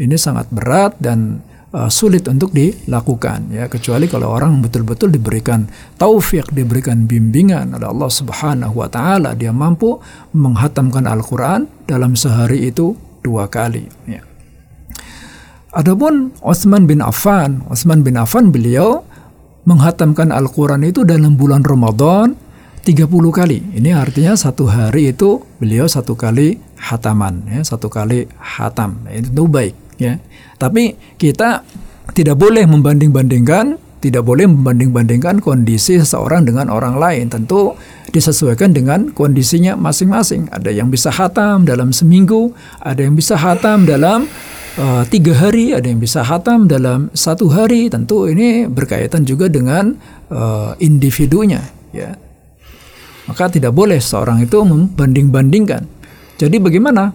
ini 0.00 0.16
sangat 0.16 0.48
berat 0.48 0.96
dan 0.96 1.44
uh, 1.76 1.92
sulit 1.92 2.24
untuk 2.26 2.50
dilakukan 2.56 3.52
ya 3.52 3.68
kecuali 3.68 4.08
kalau 4.08 4.32
orang 4.32 4.64
betul-betul 4.64 5.12
diberikan 5.12 5.68
taufik 6.00 6.48
diberikan 6.50 7.04
bimbingan 7.04 7.76
oleh 7.76 7.88
Allah 7.92 8.10
Subhanahu 8.10 8.74
wa 8.80 8.88
taala 8.88 9.36
dia 9.36 9.52
mampu 9.52 10.00
menghatamkan 10.32 11.04
Al-Qur'an 11.04 11.68
dalam 11.84 12.16
sehari 12.16 12.72
itu 12.72 12.96
dua 13.20 13.46
kali 13.46 13.84
ya 14.08 14.24
Adapun 15.70 16.34
Utsman 16.42 16.90
bin 16.90 16.98
Affan, 16.98 17.62
Utsman 17.70 18.02
bin 18.02 18.18
Affan 18.18 18.50
beliau 18.50 19.06
menghatamkan 19.70 20.34
Al-Quran 20.34 20.82
itu 20.82 21.06
dalam 21.06 21.38
bulan 21.38 21.62
Ramadan 21.62 22.34
30 22.82 23.06
kali. 23.30 23.78
Ini 23.78 23.94
artinya 23.94 24.34
satu 24.34 24.66
hari 24.66 25.14
itu 25.14 25.38
beliau 25.62 25.86
satu 25.86 26.18
kali 26.18 26.58
hataman, 26.74 27.46
ya, 27.46 27.62
satu 27.62 27.86
kali 27.86 28.26
hatam. 28.34 29.06
Itu 29.14 29.46
baik, 29.46 29.78
ya. 30.00 30.16
Tapi 30.56 30.96
kita 31.20 31.62
tidak 32.16 32.40
boleh 32.40 32.64
membanding-bandingkan, 32.64 33.76
tidak 34.00 34.24
boleh 34.24 34.48
membanding-bandingkan 34.48 35.44
kondisi 35.44 36.00
seseorang 36.00 36.48
dengan 36.48 36.72
orang 36.72 36.96
lain. 36.96 37.28
Tentu 37.28 37.76
disesuaikan 38.10 38.72
dengan 38.72 39.12
kondisinya 39.12 39.76
masing-masing. 39.76 40.48
Ada 40.50 40.72
yang 40.72 40.88
bisa 40.88 41.12
hatam 41.12 41.68
dalam 41.68 41.92
seminggu, 41.92 42.56
ada 42.80 43.04
yang 43.04 43.14
bisa 43.14 43.36
hatam 43.36 43.84
dalam 43.84 44.24
uh, 44.80 45.04
tiga 45.06 45.36
hari, 45.36 45.76
ada 45.76 45.84
yang 45.84 46.00
bisa 46.00 46.24
hatam 46.24 46.66
dalam 46.66 47.12
satu 47.12 47.52
hari. 47.52 47.92
Tentu 47.92 48.26
ini 48.26 48.64
berkaitan 48.66 49.22
juga 49.28 49.46
dengan 49.46 49.94
uh, 50.32 50.74
individunya, 50.80 51.62
ya 51.92 52.16
maka 53.30 53.46
tidak 53.46 53.70
boleh 53.70 54.02
seorang 54.02 54.42
itu 54.42 54.58
membanding-bandingkan. 54.66 55.86
Jadi 56.34 56.58
bagaimana? 56.58 57.14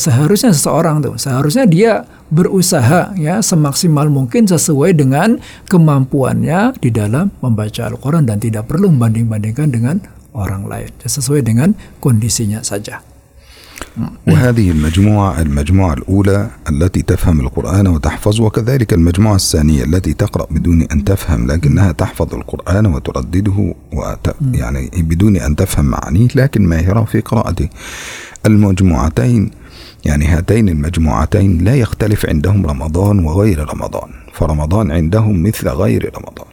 Seharusnya 0.00 0.56
seseorang 0.56 1.04
tuh, 1.04 1.20
seharusnya 1.20 1.68
dia 1.68 2.08
berusaha 2.32 3.12
ya 3.20 3.44
semaksimal 3.44 4.08
mungkin 4.08 4.48
sesuai 4.48 4.96
dengan 4.96 5.36
kemampuannya 5.68 6.80
di 6.80 6.88
dalam 6.88 7.28
membaca 7.44 7.84
Al-Quran 7.84 8.24
dan 8.24 8.40
tidak 8.40 8.72
perlu 8.72 8.88
membanding-bandingkan 8.88 9.68
dengan 9.68 9.96
orang 10.32 10.64
lain. 10.64 10.88
Sesuai 11.04 11.44
dengan 11.44 11.76
kondisinya 12.00 12.64
saja. 12.64 13.04
وهذه 14.26 14.70
المجموعة 14.70 15.40
المجموعة 15.42 15.94
الأولى 15.94 16.50
التي 16.70 17.02
تفهم 17.02 17.40
القرآن 17.40 17.86
وتحفظ 17.86 18.40
وكذلك 18.40 18.92
المجموعة 18.92 19.34
الثانية 19.34 19.84
التي 19.84 20.14
تقرأ 20.14 20.46
بدون 20.50 20.82
أن 20.82 21.04
تفهم 21.04 21.46
لكنها 21.46 21.92
تحفظ 21.92 22.34
القرآن 22.34 22.86
وتردده 22.86 23.74
وت... 23.92 24.26
يعني 24.52 24.90
بدون 24.94 25.36
أن 25.36 25.56
تفهم 25.56 25.84
معانيه 25.84 26.28
لكن 26.34 26.66
ماهرة 26.66 27.04
في 27.04 27.20
قراءته 27.20 27.68
المجموعتين 28.45 29.51
يعني 30.05 30.25
هاتين 30.27 30.69
المجموعتين 30.69 31.63
لا 31.63 31.75
يختلف 31.75 32.25
عندهم 32.25 32.65
رمضان 32.65 33.19
وغير 33.19 33.59
رمضان 33.73 34.09
فرمضان 34.33 34.91
عندهم 34.91 35.43
مثل 35.43 35.69
غير 35.69 36.11
رمضان. 36.17 36.47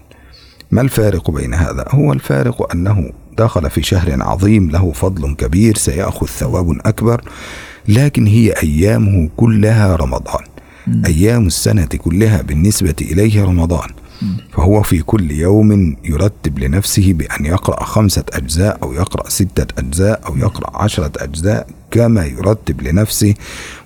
ما 0.70 0.80
الفارق 0.80 1.30
بين 1.30 1.54
هذا؟ 1.54 1.84
هو 1.88 2.12
الفارق 2.12 2.72
أنه 2.72 3.10
دخل 3.38 3.70
في 3.70 3.82
شهر 3.82 4.22
عظيم 4.22 4.70
له 4.70 4.92
فضل 4.92 5.34
كبير 5.34 5.76
سيأخذ 5.76 6.26
ثواب 6.26 6.78
أكبر 6.86 7.20
لكن 7.88 8.26
هي 8.26 8.52
أيامه 8.62 9.28
كلها 9.36 9.96
رمضان. 9.96 10.44
أيام 11.06 11.46
السنة 11.46 11.86
كلها 11.86 12.42
بالنسبة 12.42 12.94
إليه 13.00 13.44
رمضان. 13.44 13.88
فهو 14.52 14.82
في 14.82 15.02
كل 15.02 15.30
يوم 15.30 15.96
يرتب 16.04 16.58
لنفسه 16.58 17.12
بأن 17.12 17.44
يقرأ 17.44 17.84
خمسة 17.84 18.24
أجزاء 18.32 18.78
أو 18.82 18.92
يقرأ 18.92 19.28
ستة 19.28 19.66
أجزاء 19.78 20.20
أو 20.26 20.36
يقرأ 20.36 20.82
عشرة 20.82 21.12
أجزاء 21.16 21.66
كما 21.90 22.26
يرتب 22.26 22.82
لنفسه. 22.82 23.34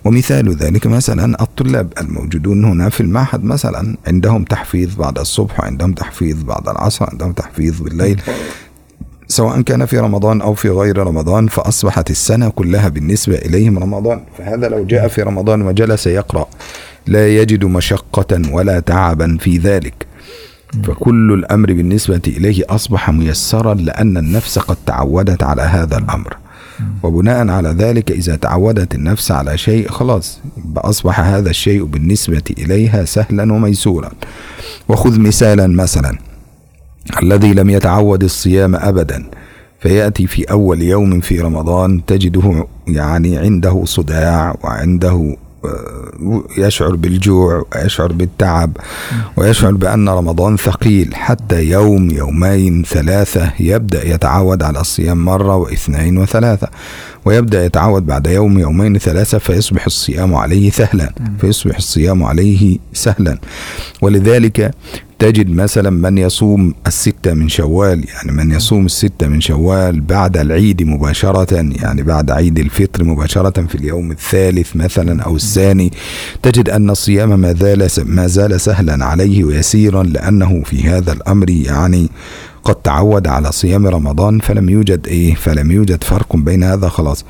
ومثال 0.05 0.55
ذلك 0.55 0.87
مثلا 0.87 1.41
الطلاب 1.43 1.93
الموجودون 2.01 2.65
هنا 2.65 2.89
في 2.89 3.01
المعهد 3.01 3.43
مثلا 3.43 3.97
عندهم 4.07 4.43
تحفيظ 4.43 4.95
بعد 4.95 5.19
الصبح 5.19 5.59
وعندهم 5.59 5.93
تحفيظ 5.93 6.43
بعد 6.43 6.69
العصر 6.69 7.05
عندهم 7.11 7.31
تحفيظ 7.31 7.81
بالليل. 7.81 8.21
سواء 9.27 9.61
كان 9.61 9.85
في 9.85 9.99
رمضان 9.99 10.41
أو 10.41 10.53
في 10.53 10.69
غير 10.69 10.97
رمضان 10.97 11.47
فأصبحت 11.47 12.11
السنة 12.11 12.49
كلها 12.49 12.89
بالنسبة 12.89 13.35
إليهم 13.35 13.79
رمضان. 13.79 14.21
فهذا 14.37 14.69
لو 14.69 14.85
جاء 14.85 15.07
في 15.07 15.21
رمضان 15.21 15.61
وجلس 15.61 16.07
يقرأ 16.07 16.47
لا 17.07 17.35
يجد 17.37 17.65
مشقة 17.65 18.41
ولا 18.51 18.79
تعبا 18.79 19.37
في 19.39 19.57
ذلك. 19.57 20.10
فكل 20.83 21.33
الأمر 21.33 21.73
بالنسبة 21.73 22.21
إليه 22.27 22.63
أصبح 22.69 23.09
ميسرا 23.09 23.73
لأن 23.73 24.17
النفس 24.17 24.59
قد 24.59 24.77
تعودت 24.85 25.43
على 25.43 25.61
هذا 25.61 25.97
الأمر. 25.97 26.37
وبناء 27.03 27.47
على 27.49 27.69
ذلك 27.69 28.11
إذا 28.11 28.35
تعودت 28.35 28.95
النفس 28.95 29.31
على 29.31 29.57
شيء 29.57 29.89
خلاص 29.89 30.39
أصبح 30.77 31.19
هذا 31.19 31.49
الشيء 31.49 31.83
بالنسبة 31.83 32.43
إليها 32.57 33.05
سهلا 33.05 33.53
وميسورا. 33.53 34.11
وخذ 34.89 35.19
مثالا 35.19 35.67
مثلا 35.67 36.17
الذي 37.23 37.53
لم 37.53 37.69
يتعود 37.69 38.23
الصيام 38.23 38.75
أبدا 38.75 39.23
فيأتي 39.79 40.27
في 40.27 40.43
أول 40.43 40.81
يوم 40.81 41.19
في 41.19 41.39
رمضان 41.39 42.05
تجده 42.05 42.67
يعني 42.87 43.37
عنده 43.37 43.85
صداع 43.85 44.55
وعنده 44.63 45.37
يشعر 46.57 46.95
بالجوع 46.95 47.65
ويشعر 47.75 48.11
بالتعب 48.11 48.77
ويشعر 49.37 49.71
بأن 49.71 50.09
رمضان 50.09 50.57
ثقيل 50.57 51.15
حتى 51.15 51.63
يوم 51.63 52.11
يومين 52.11 52.83
ثلاثة 52.83 53.53
يبدأ 53.59 54.07
يتعود 54.07 54.63
على 54.63 54.81
الصيام 54.81 55.25
مرة 55.25 55.55
واثنين 55.55 56.17
وثلاثة 56.17 56.67
ويبدأ 57.25 57.65
يتعود 57.65 58.05
بعد 58.05 58.27
يوم 58.27 58.59
يومين 58.59 58.97
ثلاثة 58.97 59.37
فيصبح 59.37 59.85
الصيام 59.85 60.35
عليه 60.35 60.69
سهلا 60.71 61.13
فيصبح 61.41 61.75
الصيام 61.75 62.23
عليه 62.23 62.77
سهلا. 62.93 63.37
ولذلك 64.01 64.71
تجد 65.21 65.49
مثلا 65.49 65.89
من 65.89 66.17
يصوم 66.17 66.73
الستة 66.87 67.33
من 67.33 67.49
شوال 67.49 68.05
يعني 68.09 68.31
من 68.31 68.51
يصوم 68.51 68.85
الستة 68.85 69.27
من 69.27 69.41
شوال 69.41 70.01
بعد 70.01 70.37
العيد 70.37 70.83
مباشرة 70.83 71.53
يعني 71.53 72.03
بعد 72.03 72.31
عيد 72.31 72.59
الفطر 72.59 73.03
مباشرة 73.03 73.65
في 73.67 73.75
اليوم 73.75 74.11
الثالث 74.11 74.75
مثلا 74.75 75.23
أو 75.23 75.35
الثاني 75.35 75.91
تجد 76.43 76.69
أن 76.69 76.89
الصيام 76.89 77.39
ما 77.39 77.53
زال 77.53 77.87
ما 78.05 78.27
زال 78.27 78.61
سهلا 78.61 79.05
عليه 79.05 79.43
ويسيرا 79.43 80.03
لأنه 80.03 80.63
في 80.65 80.83
هذا 80.83 81.13
الأمر 81.13 81.49
يعني 81.49 82.09
قد 82.63 82.75
تعود 82.75 83.27
على 83.27 83.51
صيام 83.51 83.87
رمضان 83.87 84.39
فلم 84.39 84.69
يوجد 84.69 85.07
إيه 85.07 85.35
فلم 85.35 85.71
يوجد 85.71 86.03
فرق 86.03 86.35
بين 86.35 86.63
هذا 86.63 86.87
خلاص. 86.89 87.25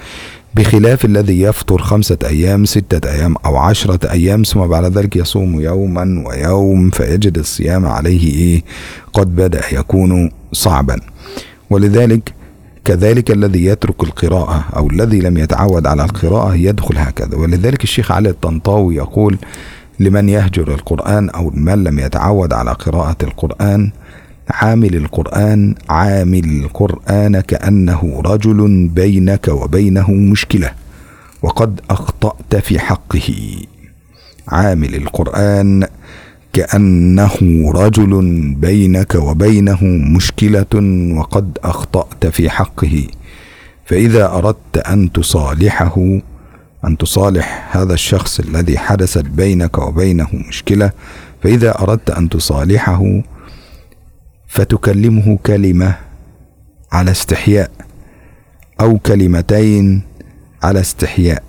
بخلاف 0.55 1.05
الذي 1.05 1.41
يفطر 1.41 1.81
خمسة 1.81 2.17
أيام 2.23 2.65
ستة 2.65 3.11
أيام 3.11 3.35
أو 3.45 3.57
عشرة 3.57 4.11
أيام 4.11 4.43
ثم 4.43 4.59
بعد 4.67 4.97
ذلك 4.97 5.15
يصوم 5.15 5.61
يوما 5.61 6.23
ويوم 6.27 6.89
فيجد 6.89 7.37
الصيام 7.37 7.85
عليه 7.85 8.33
إيه؟ 8.33 8.63
قد 9.13 9.35
بدأ 9.35 9.61
يكون 9.71 10.31
صعبا. 10.53 10.99
ولذلك 11.69 12.33
كذلك 12.85 13.31
الذي 13.31 13.65
يترك 13.65 14.03
القراءة 14.03 14.65
أو 14.75 14.89
الذي 14.89 15.19
لم 15.19 15.37
يتعود 15.37 15.87
على 15.87 16.03
القراءة 16.03 16.55
يدخل 16.55 16.97
هكذا. 16.97 17.37
ولذلك 17.37 17.83
الشيخ 17.83 18.11
علي 18.11 18.29
الطنطاوي 18.29 18.95
يقول 18.95 19.37
لمن 19.99 20.29
يهجر 20.29 20.73
القرآن 20.73 21.29
أو 21.29 21.51
من 21.55 21.83
لم 21.83 21.99
يتعود 21.99 22.53
على 22.53 22.71
قراءة 22.71 23.17
القرآن 23.23 23.91
عامل 24.51 24.95
القرآن 24.95 25.75
عامل 25.89 26.45
القرآن 26.45 27.39
كأنه 27.39 28.21
رجل 28.25 28.87
بينك 28.87 29.47
وبينه 29.47 30.11
مشكلة 30.11 30.71
وقد 31.41 31.81
أخطأت 31.89 32.55
في 32.55 32.79
حقه. 32.79 33.55
عامل 34.47 34.95
القرآن 34.95 35.87
كأنه 36.53 37.37
رجل 37.71 38.43
بينك 38.57 39.15
وبينه 39.15 39.83
مشكلة 40.15 40.73
وقد 41.17 41.57
أخطأت 41.63 42.25
في 42.27 42.49
حقه. 42.49 43.07
فإذا 43.85 44.25
أردت 44.25 44.77
أن 44.77 45.11
تصالحه 45.11 46.19
أن 46.85 46.97
تصالح 46.97 47.77
هذا 47.77 47.93
الشخص 47.93 48.39
الذي 48.39 48.77
حدثت 48.77 49.25
بينك 49.25 49.77
وبينه 49.77 50.27
مشكلة 50.33 50.91
فإذا 51.43 51.79
أردت 51.81 52.09
أن 52.09 52.29
تصالحه 52.29 53.21
فتكلمه 54.51 55.37
كلمة 55.45 55.95
على 56.91 57.11
استحياء 57.11 57.71
أو 58.81 58.97
كلمتين 58.97 60.01
على 60.63 60.79
استحياء. 60.79 61.43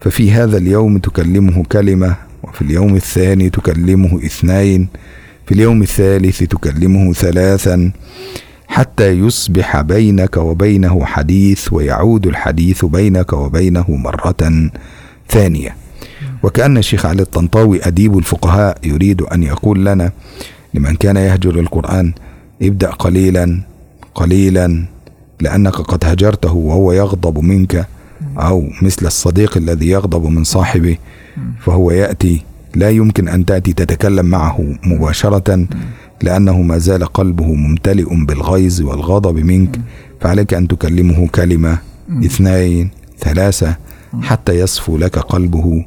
ففي 0.00 0.32
هذا 0.32 0.56
اليوم 0.58 0.98
تكلمه 0.98 1.64
كلمة 1.64 2.16
وفي 2.42 2.62
اليوم 2.62 2.96
الثاني 2.96 3.50
تكلمه 3.50 4.16
اثنين 4.26 4.88
في 5.46 5.52
اليوم 5.54 5.82
الثالث 5.82 6.42
تكلمه 6.42 7.12
ثلاثا 7.12 7.92
حتى 8.68 9.10
يصبح 9.10 9.80
بينك 9.80 10.36
وبينه 10.36 11.04
حديث 11.04 11.72
ويعود 11.72 12.26
الحديث 12.26 12.84
بينك 12.84 13.32
وبينه 13.32 13.86
مرة 13.88 14.70
ثانية. 15.28 15.76
وكأن 16.42 16.78
الشيخ 16.78 17.06
علي 17.06 17.22
الطنطاوي 17.22 17.86
أديب 17.86 18.18
الفقهاء 18.18 18.78
يريد 18.84 19.22
أن 19.22 19.42
يقول 19.42 19.86
لنا 19.86 20.12
لمن 20.74 20.94
كان 20.96 21.16
يهجر 21.16 21.60
القرآن 21.60 22.12
ابدأ 22.62 22.90
قليلا 22.90 23.60
قليلا 24.14 24.84
لأنك 25.40 25.76
قد 25.76 26.04
هجرته 26.04 26.52
وهو 26.52 26.92
يغضب 26.92 27.38
منك 27.38 27.86
أو 28.38 28.68
مثل 28.82 29.06
الصديق 29.06 29.56
الذي 29.56 29.88
يغضب 29.88 30.26
من 30.26 30.44
صاحبه 30.44 30.96
فهو 31.60 31.90
يأتي. 31.90 32.42
لا 32.74 32.90
يمكن 32.90 33.28
أن 33.28 33.44
تأتي 33.44 33.72
تتكلم 33.72 34.26
معه 34.26 34.74
مباشرة 34.84 35.66
لأنه 36.22 36.62
ما 36.62 36.78
زال 36.78 37.04
قلبه 37.04 37.54
ممتلئ 37.54 38.14
بالغيظ 38.14 38.80
والغضب 38.80 39.36
منك. 39.36 39.80
فعليك 40.20 40.54
أن 40.54 40.68
تكلمه 40.68 41.28
كلمة 41.28 41.78
اثنين 42.24 42.90
ثلاثة 43.18 43.76
حتى 44.22 44.52
يصفو 44.52 44.98
لك 44.98 45.18
قلبه 45.18 45.84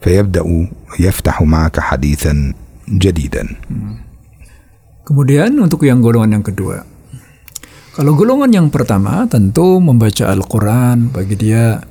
فيبدأ 0.00 0.68
يفتح 1.00 1.42
معك 1.42 1.80
حديثا 1.80 2.52
جديدا. 2.88 3.48
Kemudian 5.10 5.58
untuk 5.58 5.82
yang 5.82 5.98
golongan 5.98 6.38
yang 6.38 6.46
kedua. 6.46 6.86
Kalau 7.98 8.14
golongan 8.14 8.54
yang 8.54 8.68
pertama 8.70 9.26
tentu 9.26 9.82
membaca 9.82 10.30
Al-Quran 10.30 11.10
bagi 11.10 11.34
dia 11.34 11.82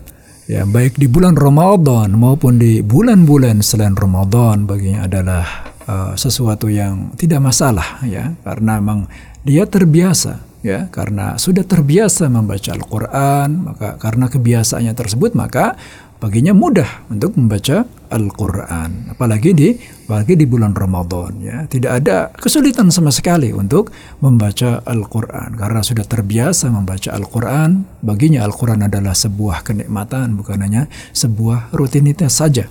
ya 0.47 0.63
baik 0.63 0.95
di 0.95 1.11
bulan 1.11 1.35
Ramadan 1.35 2.15
maupun 2.15 2.55
di 2.55 2.79
bulan-bulan 2.79 3.59
selain 3.59 3.93
Ramadan 3.93 4.63
baginya 4.63 5.03
adalah 5.03 5.45
uh, 5.83 6.13
sesuatu 6.15 6.71
yang 6.71 7.11
tidak 7.19 7.43
masalah 7.43 7.99
ya 8.07 8.33
karena 8.41 8.79
memang 8.79 9.11
dia 9.43 9.67
terbiasa 9.67 10.39
ya 10.65 10.87
karena 10.87 11.35
sudah 11.35 11.67
terbiasa 11.67 12.31
membaca 12.31 12.71
Al-Quran 12.71 13.49
maka 13.67 13.99
karena 14.01 14.31
kebiasaannya 14.31 14.95
tersebut 14.95 15.35
maka 15.35 15.75
baginya 16.19 16.51
mudah 16.51 17.07
untuk 17.07 17.39
membaca 17.39 17.87
Al-Quran 18.11 19.15
apalagi 19.15 19.55
di 19.55 19.69
apalagi 20.05 20.35
di 20.35 20.45
bulan 20.45 20.75
Ramadan 20.75 21.31
ya. 21.39 21.57
Tidak 21.63 21.91
ada 21.91 22.29
kesulitan 22.35 22.91
sama 22.91 23.09
sekali 23.09 23.55
untuk 23.55 23.89
membaca 24.19 24.83
Al-Quran. 24.83 25.55
Karena 25.55 25.79
sudah 25.79 26.03
terbiasa 26.03 26.67
membaca 26.69 27.09
Al-Quran 27.15 28.03
baginya 28.03 28.43
Al-Quran 28.43 28.85
adalah 28.85 29.15
sebuah 29.15 29.63
kenikmatan 29.63 30.35
bukan 30.35 30.59
hanya 30.59 30.91
sebuah 31.15 31.71
rutinitas 31.71 32.35
saja 32.35 32.67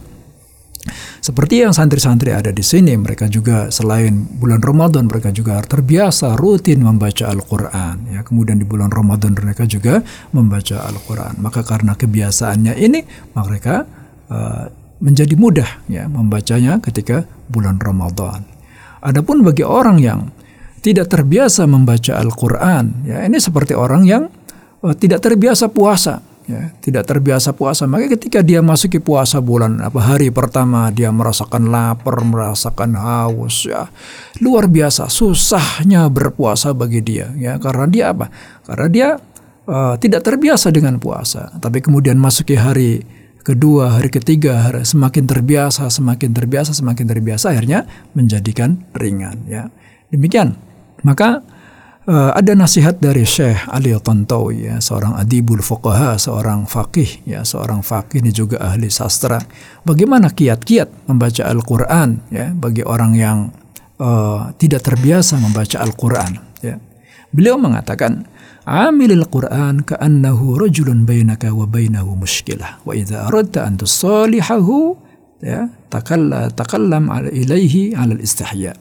seperti 1.18 1.64
yang 1.64 1.72
santri-santri 1.72 2.34
ada 2.34 2.52
di 2.52 2.64
sini, 2.64 2.96
mereka 2.98 3.28
juga 3.30 3.68
selain 3.68 4.26
bulan 4.38 4.60
Ramadan 4.60 5.08
mereka 5.08 5.32
juga 5.32 5.60
terbiasa 5.64 6.36
rutin 6.36 6.84
membaca 6.84 7.30
Al-Qur'an 7.30 8.12
ya. 8.12 8.20
Kemudian 8.26 8.60
di 8.60 8.66
bulan 8.66 8.92
Ramadan 8.92 9.32
mereka 9.32 9.64
juga 9.64 10.04
membaca 10.34 10.84
Al-Qur'an. 10.84 11.40
Maka 11.40 11.64
karena 11.64 11.96
kebiasaannya 11.96 12.74
ini, 12.78 13.00
mereka 13.32 13.88
uh, 14.28 14.68
menjadi 14.98 15.34
mudah 15.38 15.70
ya 15.86 16.10
membacanya 16.10 16.82
ketika 16.82 17.24
bulan 17.48 17.78
Ramadan. 17.78 18.44
Adapun 18.98 19.46
bagi 19.46 19.62
orang 19.62 20.02
yang 20.02 20.28
tidak 20.82 21.10
terbiasa 21.10 21.66
membaca 21.66 22.18
Al-Qur'an, 22.18 23.06
ya 23.06 23.24
ini 23.24 23.38
seperti 23.38 23.72
orang 23.74 24.04
yang 24.04 24.26
uh, 24.82 24.94
tidak 24.94 25.24
terbiasa 25.24 25.70
puasa 25.70 26.27
ya 26.48 26.72
tidak 26.80 27.04
terbiasa 27.04 27.52
puasa. 27.52 27.84
Maka 27.84 28.08
ketika 28.16 28.40
dia 28.40 28.64
masuki 28.64 28.98
puasa 28.98 29.38
bulan 29.38 29.84
apa 29.84 30.00
hari 30.00 30.32
pertama 30.32 30.88
dia 30.88 31.12
merasakan 31.12 31.68
lapar 31.68 32.24
merasakan 32.24 32.96
haus 32.96 33.68
ya. 33.68 33.92
Luar 34.40 34.66
biasa 34.66 35.12
susahnya 35.12 36.08
berpuasa 36.08 36.72
bagi 36.72 37.04
dia 37.04 37.30
ya. 37.36 37.60
Karena 37.60 37.84
dia 37.86 38.04
apa? 38.16 38.26
Karena 38.64 38.88
dia 38.88 39.08
uh, 39.68 39.94
tidak 40.00 40.24
terbiasa 40.24 40.72
dengan 40.72 40.96
puasa. 40.96 41.52
Tapi 41.60 41.84
kemudian 41.84 42.16
masuki 42.16 42.56
hari 42.56 43.04
kedua, 43.44 44.00
hari 44.00 44.12
ketiga, 44.12 44.68
hari, 44.68 44.84
semakin 44.84 45.24
terbiasa, 45.24 45.88
semakin 45.88 46.36
terbiasa, 46.36 46.76
semakin 46.76 47.06
terbiasa, 47.08 47.56
akhirnya 47.56 47.88
menjadikan 48.12 48.84
ringan. 48.92 49.44
Ya, 49.48 49.72
demikian. 50.12 50.56
Maka 51.00 51.40
Eh, 52.08 52.32
ada 52.32 52.56
nasihat 52.56 52.96
dari 53.04 53.20
Syekh 53.28 53.68
Ali 53.68 53.92
Tantawi 53.92 54.64
ya, 54.64 54.80
seorang 54.80 55.12
adibul 55.20 55.60
fuqaha, 55.60 56.16
seorang 56.16 56.64
faqih 56.64 57.20
ya, 57.28 57.44
seorang 57.44 57.84
faqih 57.84 58.24
ini 58.24 58.32
juga 58.32 58.64
ahli 58.64 58.88
sastra. 58.88 59.36
Bagaimana 59.84 60.32
kiat-kiat 60.32 61.04
membaca 61.04 61.44
Al-Qur'an 61.44 62.32
ya 62.32 62.48
bagi 62.56 62.80
orang 62.80 63.12
yang 63.12 63.52
uh, 64.00 64.48
tidak 64.56 64.88
terbiasa 64.88 65.36
membaca 65.36 65.84
Al-Qur'an 65.84 66.32
ya. 66.64 66.80
Beliau 67.28 67.60
mengatakan, 67.60 68.24
"Amilil 68.64 69.28
Qur'an 69.28 69.84
ka'annahu 69.84 70.64
rajulun 70.64 71.04
bainaka 71.04 71.52
wa 71.52 71.68
bainahu 71.68 72.16
mushkilah 72.16 72.88
wa 72.88 72.96
idza 72.96 73.28
aradta 73.28 73.68
an 73.68 73.76
tusalihahu 73.76 74.96
ya 75.44 75.68
takalla 75.92 76.48
takallam 76.56 77.12
ala 77.12 77.28
ilaihi 77.28 77.92
al-istihya." 77.92 78.72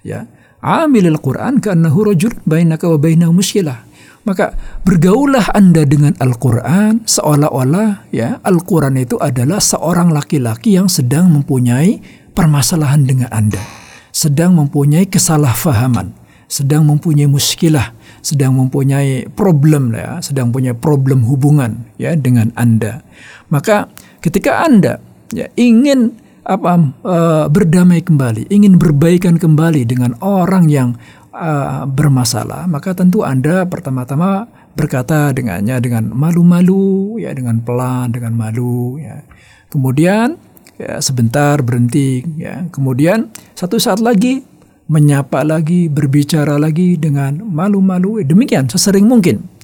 Ya 0.00 0.24
amil 0.62 1.06
Al-Quran 1.10 1.62
karena 1.62 1.88
rajul 1.90 2.34
bainaka 2.44 2.90
wa 2.90 2.98
bainahu 2.98 3.36
muskilah 3.36 3.86
maka 4.26 4.52
bergaullah 4.84 5.54
Anda 5.56 5.88
dengan 5.88 6.12
Al-Quran 6.20 7.06
seolah-olah 7.08 8.10
ya 8.12 8.42
Al-Quran 8.44 9.00
itu 9.00 9.16
adalah 9.16 9.62
seorang 9.62 10.12
laki-laki 10.12 10.76
yang 10.76 10.90
sedang 10.90 11.32
mempunyai 11.32 12.02
permasalahan 12.36 13.06
dengan 13.08 13.30
Anda 13.30 13.62
sedang 14.10 14.58
mempunyai 14.58 15.06
kesalahfahaman 15.06 16.12
sedang 16.48 16.84
mempunyai 16.88 17.28
muskilah 17.28 17.98
sedang 18.28 18.56
mempunyai 18.58 19.30
problem 19.32 19.94
ya, 19.94 20.18
sedang 20.20 20.50
punya 20.50 20.74
problem 20.74 21.24
hubungan 21.26 21.88
ya 21.96 22.12
dengan 22.18 22.50
Anda. 22.58 23.00
Maka 23.48 23.88
ketika 24.20 24.66
Anda 24.66 25.00
ya 25.32 25.48
ingin 25.56 26.18
apa 26.48 26.72
uh, 27.04 27.46
berdamai 27.52 28.00
kembali, 28.00 28.48
ingin 28.48 28.80
berbaikan 28.80 29.36
kembali 29.36 29.84
dengan 29.84 30.16
orang 30.24 30.72
yang 30.72 30.96
uh, 31.36 31.84
bermasalah, 31.84 32.64
maka 32.64 32.96
tentu 32.96 33.20
Anda 33.20 33.68
pertama-tama 33.68 34.48
berkata 34.72 35.36
dengannya 35.36 35.76
dengan 35.84 36.08
malu-malu 36.08 37.20
ya, 37.20 37.36
dengan 37.36 37.60
pelan, 37.60 38.16
dengan 38.16 38.32
malu 38.32 38.96
ya. 38.96 39.20
Kemudian 39.68 40.40
ya 40.80 41.02
sebentar 41.04 41.60
berhenti 41.60 42.24
ya. 42.40 42.64
Kemudian 42.72 43.28
satu 43.52 43.76
saat 43.76 44.00
lagi 44.00 44.40
menyapa 44.88 45.44
lagi, 45.44 45.92
berbicara 45.92 46.56
lagi 46.56 46.96
dengan 46.96 47.44
malu-malu. 47.44 48.24
Demikian 48.24 48.72
sesering 48.72 49.04
mungkin. 49.04 49.57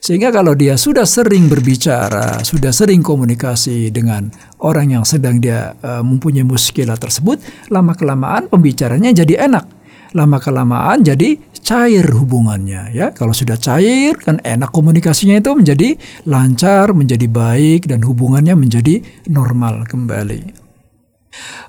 Sehingga 0.00 0.32
kalau 0.32 0.56
dia 0.56 0.80
sudah 0.80 1.04
sering 1.04 1.52
berbicara, 1.52 2.40
sudah 2.40 2.72
sering 2.72 3.04
komunikasi 3.04 3.92
dengan 3.92 4.32
orang 4.64 4.96
yang 4.96 5.04
sedang 5.04 5.36
dia 5.36 5.76
uh, 5.84 6.00
mempunyai 6.00 6.40
muskilah 6.40 6.96
tersebut, 6.96 7.36
lama 7.68 7.92
kelamaan 7.92 8.48
pembicaranya 8.48 9.12
jadi 9.12 9.44
enak. 9.44 9.68
Lama 10.16 10.40
kelamaan 10.42 11.04
jadi 11.04 11.38
cair 11.60 12.02
hubungannya 12.16 12.96
ya. 12.96 13.12
Kalau 13.12 13.30
sudah 13.30 13.60
cair 13.60 14.16
kan 14.18 14.40
enak 14.40 14.72
komunikasinya 14.72 15.38
itu 15.38 15.52
menjadi 15.54 15.94
lancar, 16.26 16.90
menjadi 16.96 17.28
baik 17.30 17.86
dan 17.86 18.02
hubungannya 18.02 18.56
menjadi 18.56 19.04
normal 19.30 19.86
kembali. 19.86 20.69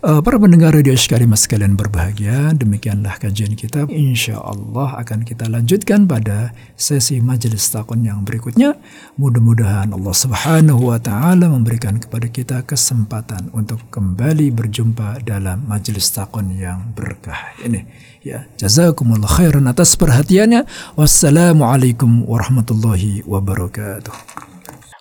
Uh, 0.01 0.17
para 0.25 0.41
pendengar 0.41 0.73
radio 0.73 0.97
sekalian 0.97 1.37
sekalian 1.37 1.77
berbahagia, 1.77 2.57
demikianlah 2.57 3.21
kajian 3.21 3.53
kita. 3.53 3.85
Insya 3.93 4.41
Allah 4.41 4.97
akan 4.97 5.21
kita 5.21 5.45
lanjutkan 5.45 6.09
pada 6.09 6.57
sesi 6.73 7.21
majelis 7.21 7.69
takon 7.69 8.01
yang 8.01 8.25
berikutnya. 8.25 8.81
Mudah-mudahan 9.21 9.93
Allah 9.93 10.15
Subhanahu 10.17 10.89
wa 10.89 10.97
Ta'ala 10.97 11.53
memberikan 11.53 12.01
kepada 12.01 12.25
kita 12.33 12.57
kesempatan 12.65 13.53
untuk 13.53 13.85
kembali 13.93 14.49
berjumpa 14.49 15.21
dalam 15.21 15.69
majelis 15.69 16.09
takon 16.09 16.49
yang 16.57 16.89
berkah 16.97 17.53
ini. 17.61 17.85
Ya, 18.25 18.49
jazakumullah 18.57 19.29
khairan 19.29 19.69
atas 19.69 19.93
perhatiannya. 19.93 20.65
Wassalamualaikum 20.97 22.25
warahmatullahi 22.25 23.21
wabarakatuh. 23.29 24.50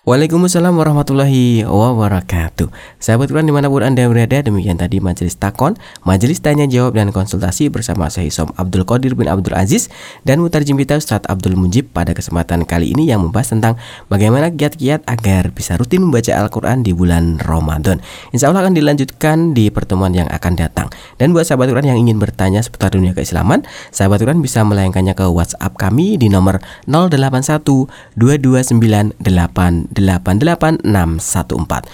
Waalaikumsalam 0.01 0.81
warahmatullahi 0.81 1.61
wabarakatuh. 1.61 2.73
Sahabat 2.97 3.29
Quran 3.29 3.45
di 3.45 3.53
mana 3.53 3.69
pun 3.69 3.85
Anda 3.85 4.09
berada 4.09 4.41
Demikian 4.41 4.73
tadi 4.73 4.97
Majelis 4.97 5.37
Takon 5.37 5.77
Majelis 6.01 6.41
Tanya 6.41 6.65
Jawab 6.65 6.97
dan 6.97 7.13
Konsultasi 7.13 7.69
bersama 7.69 8.09
saya 8.09 8.25
Isom 8.25 8.49
Abdul 8.57 8.81
Qadir 8.81 9.13
bin 9.13 9.29
Abdul 9.29 9.53
Aziz 9.53 9.93
Dan 10.25 10.41
mutarjim 10.41 10.73
kita 10.73 10.97
Ustadz 10.97 11.29
Abdul 11.29 11.53
Mujib 11.53 11.93
Pada 11.93 12.17
kesempatan 12.17 12.65
kali 12.65 12.97
ini 12.97 13.13
yang 13.13 13.29
membahas 13.29 13.53
tentang 13.53 13.77
Bagaimana 14.09 14.49
kiat-kiat 14.49 15.05
agar 15.05 15.53
bisa 15.53 15.77
rutin 15.77 16.01
membaca 16.01 16.33
Al-Quran 16.33 16.81
di 16.81 16.97
bulan 16.97 17.37
Ramadan. 17.37 18.01
Insya 18.33 18.49
Allah 18.49 18.65
akan 18.65 18.73
dilanjutkan 18.73 19.53
di 19.53 19.69
pertemuan 19.69 20.17
yang 20.17 20.25
akan 20.33 20.57
datang. 20.57 20.89
Dan 21.21 21.29
buat 21.29 21.45
sahabat 21.45 21.69
Quran 21.69 21.93
yang 21.93 22.01
ingin 22.01 22.17
bertanya 22.17 22.65
seputar 22.65 22.89
dunia 22.89 23.13
keislaman 23.13 23.61
Sahabat 23.93 24.17
Quran 24.17 24.41
bisa 24.41 24.65
melayangkannya 24.65 25.13
ke 25.13 25.29
WhatsApp 25.29 25.77
kami 25.77 26.17
di 26.17 26.25
nomor 26.33 26.57
081 26.89 27.85
229 28.17 29.21
88614. 29.93 31.87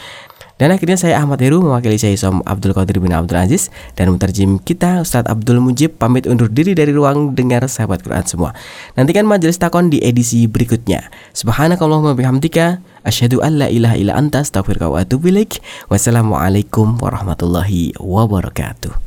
Dan 0.58 0.74
akhirnya 0.74 0.98
saya 0.98 1.22
Ahmad 1.22 1.38
Heru 1.38 1.62
mewakili 1.62 2.02
saya 2.02 2.18
Som 2.18 2.42
Abdul 2.42 2.74
Qadir 2.74 2.98
bin 2.98 3.14
Abdul 3.14 3.38
Aziz 3.38 3.70
dan 3.94 4.10
muterjim 4.10 4.58
kita 4.58 5.06
Ustadz 5.06 5.30
Abdul 5.30 5.62
Mujib 5.62 6.02
pamit 6.02 6.26
undur 6.26 6.50
diri 6.50 6.74
dari 6.74 6.90
ruang 6.90 7.38
dengar 7.38 7.70
sahabat 7.70 8.02
Quran 8.02 8.26
semua. 8.26 8.58
Nantikan 8.98 9.30
majelis 9.30 9.62
takon 9.62 9.94
di 9.94 10.02
edisi 10.02 10.50
berikutnya. 10.50 11.14
Subhanakallahumma 11.38 12.18
bihamdika 12.18 12.82
asyhadu 13.06 13.46
an 13.46 13.62
la 13.62 13.70
ilaha 13.70 14.02
illa 14.02 14.18
anta 14.18 14.42
astaghfiruka 14.42 14.90
wa 14.90 15.06
atubu 15.06 15.30
ilaik. 15.30 15.62
Wassalamualaikum 15.94 16.98
warahmatullahi 16.98 17.94
wabarakatuh. 18.02 19.07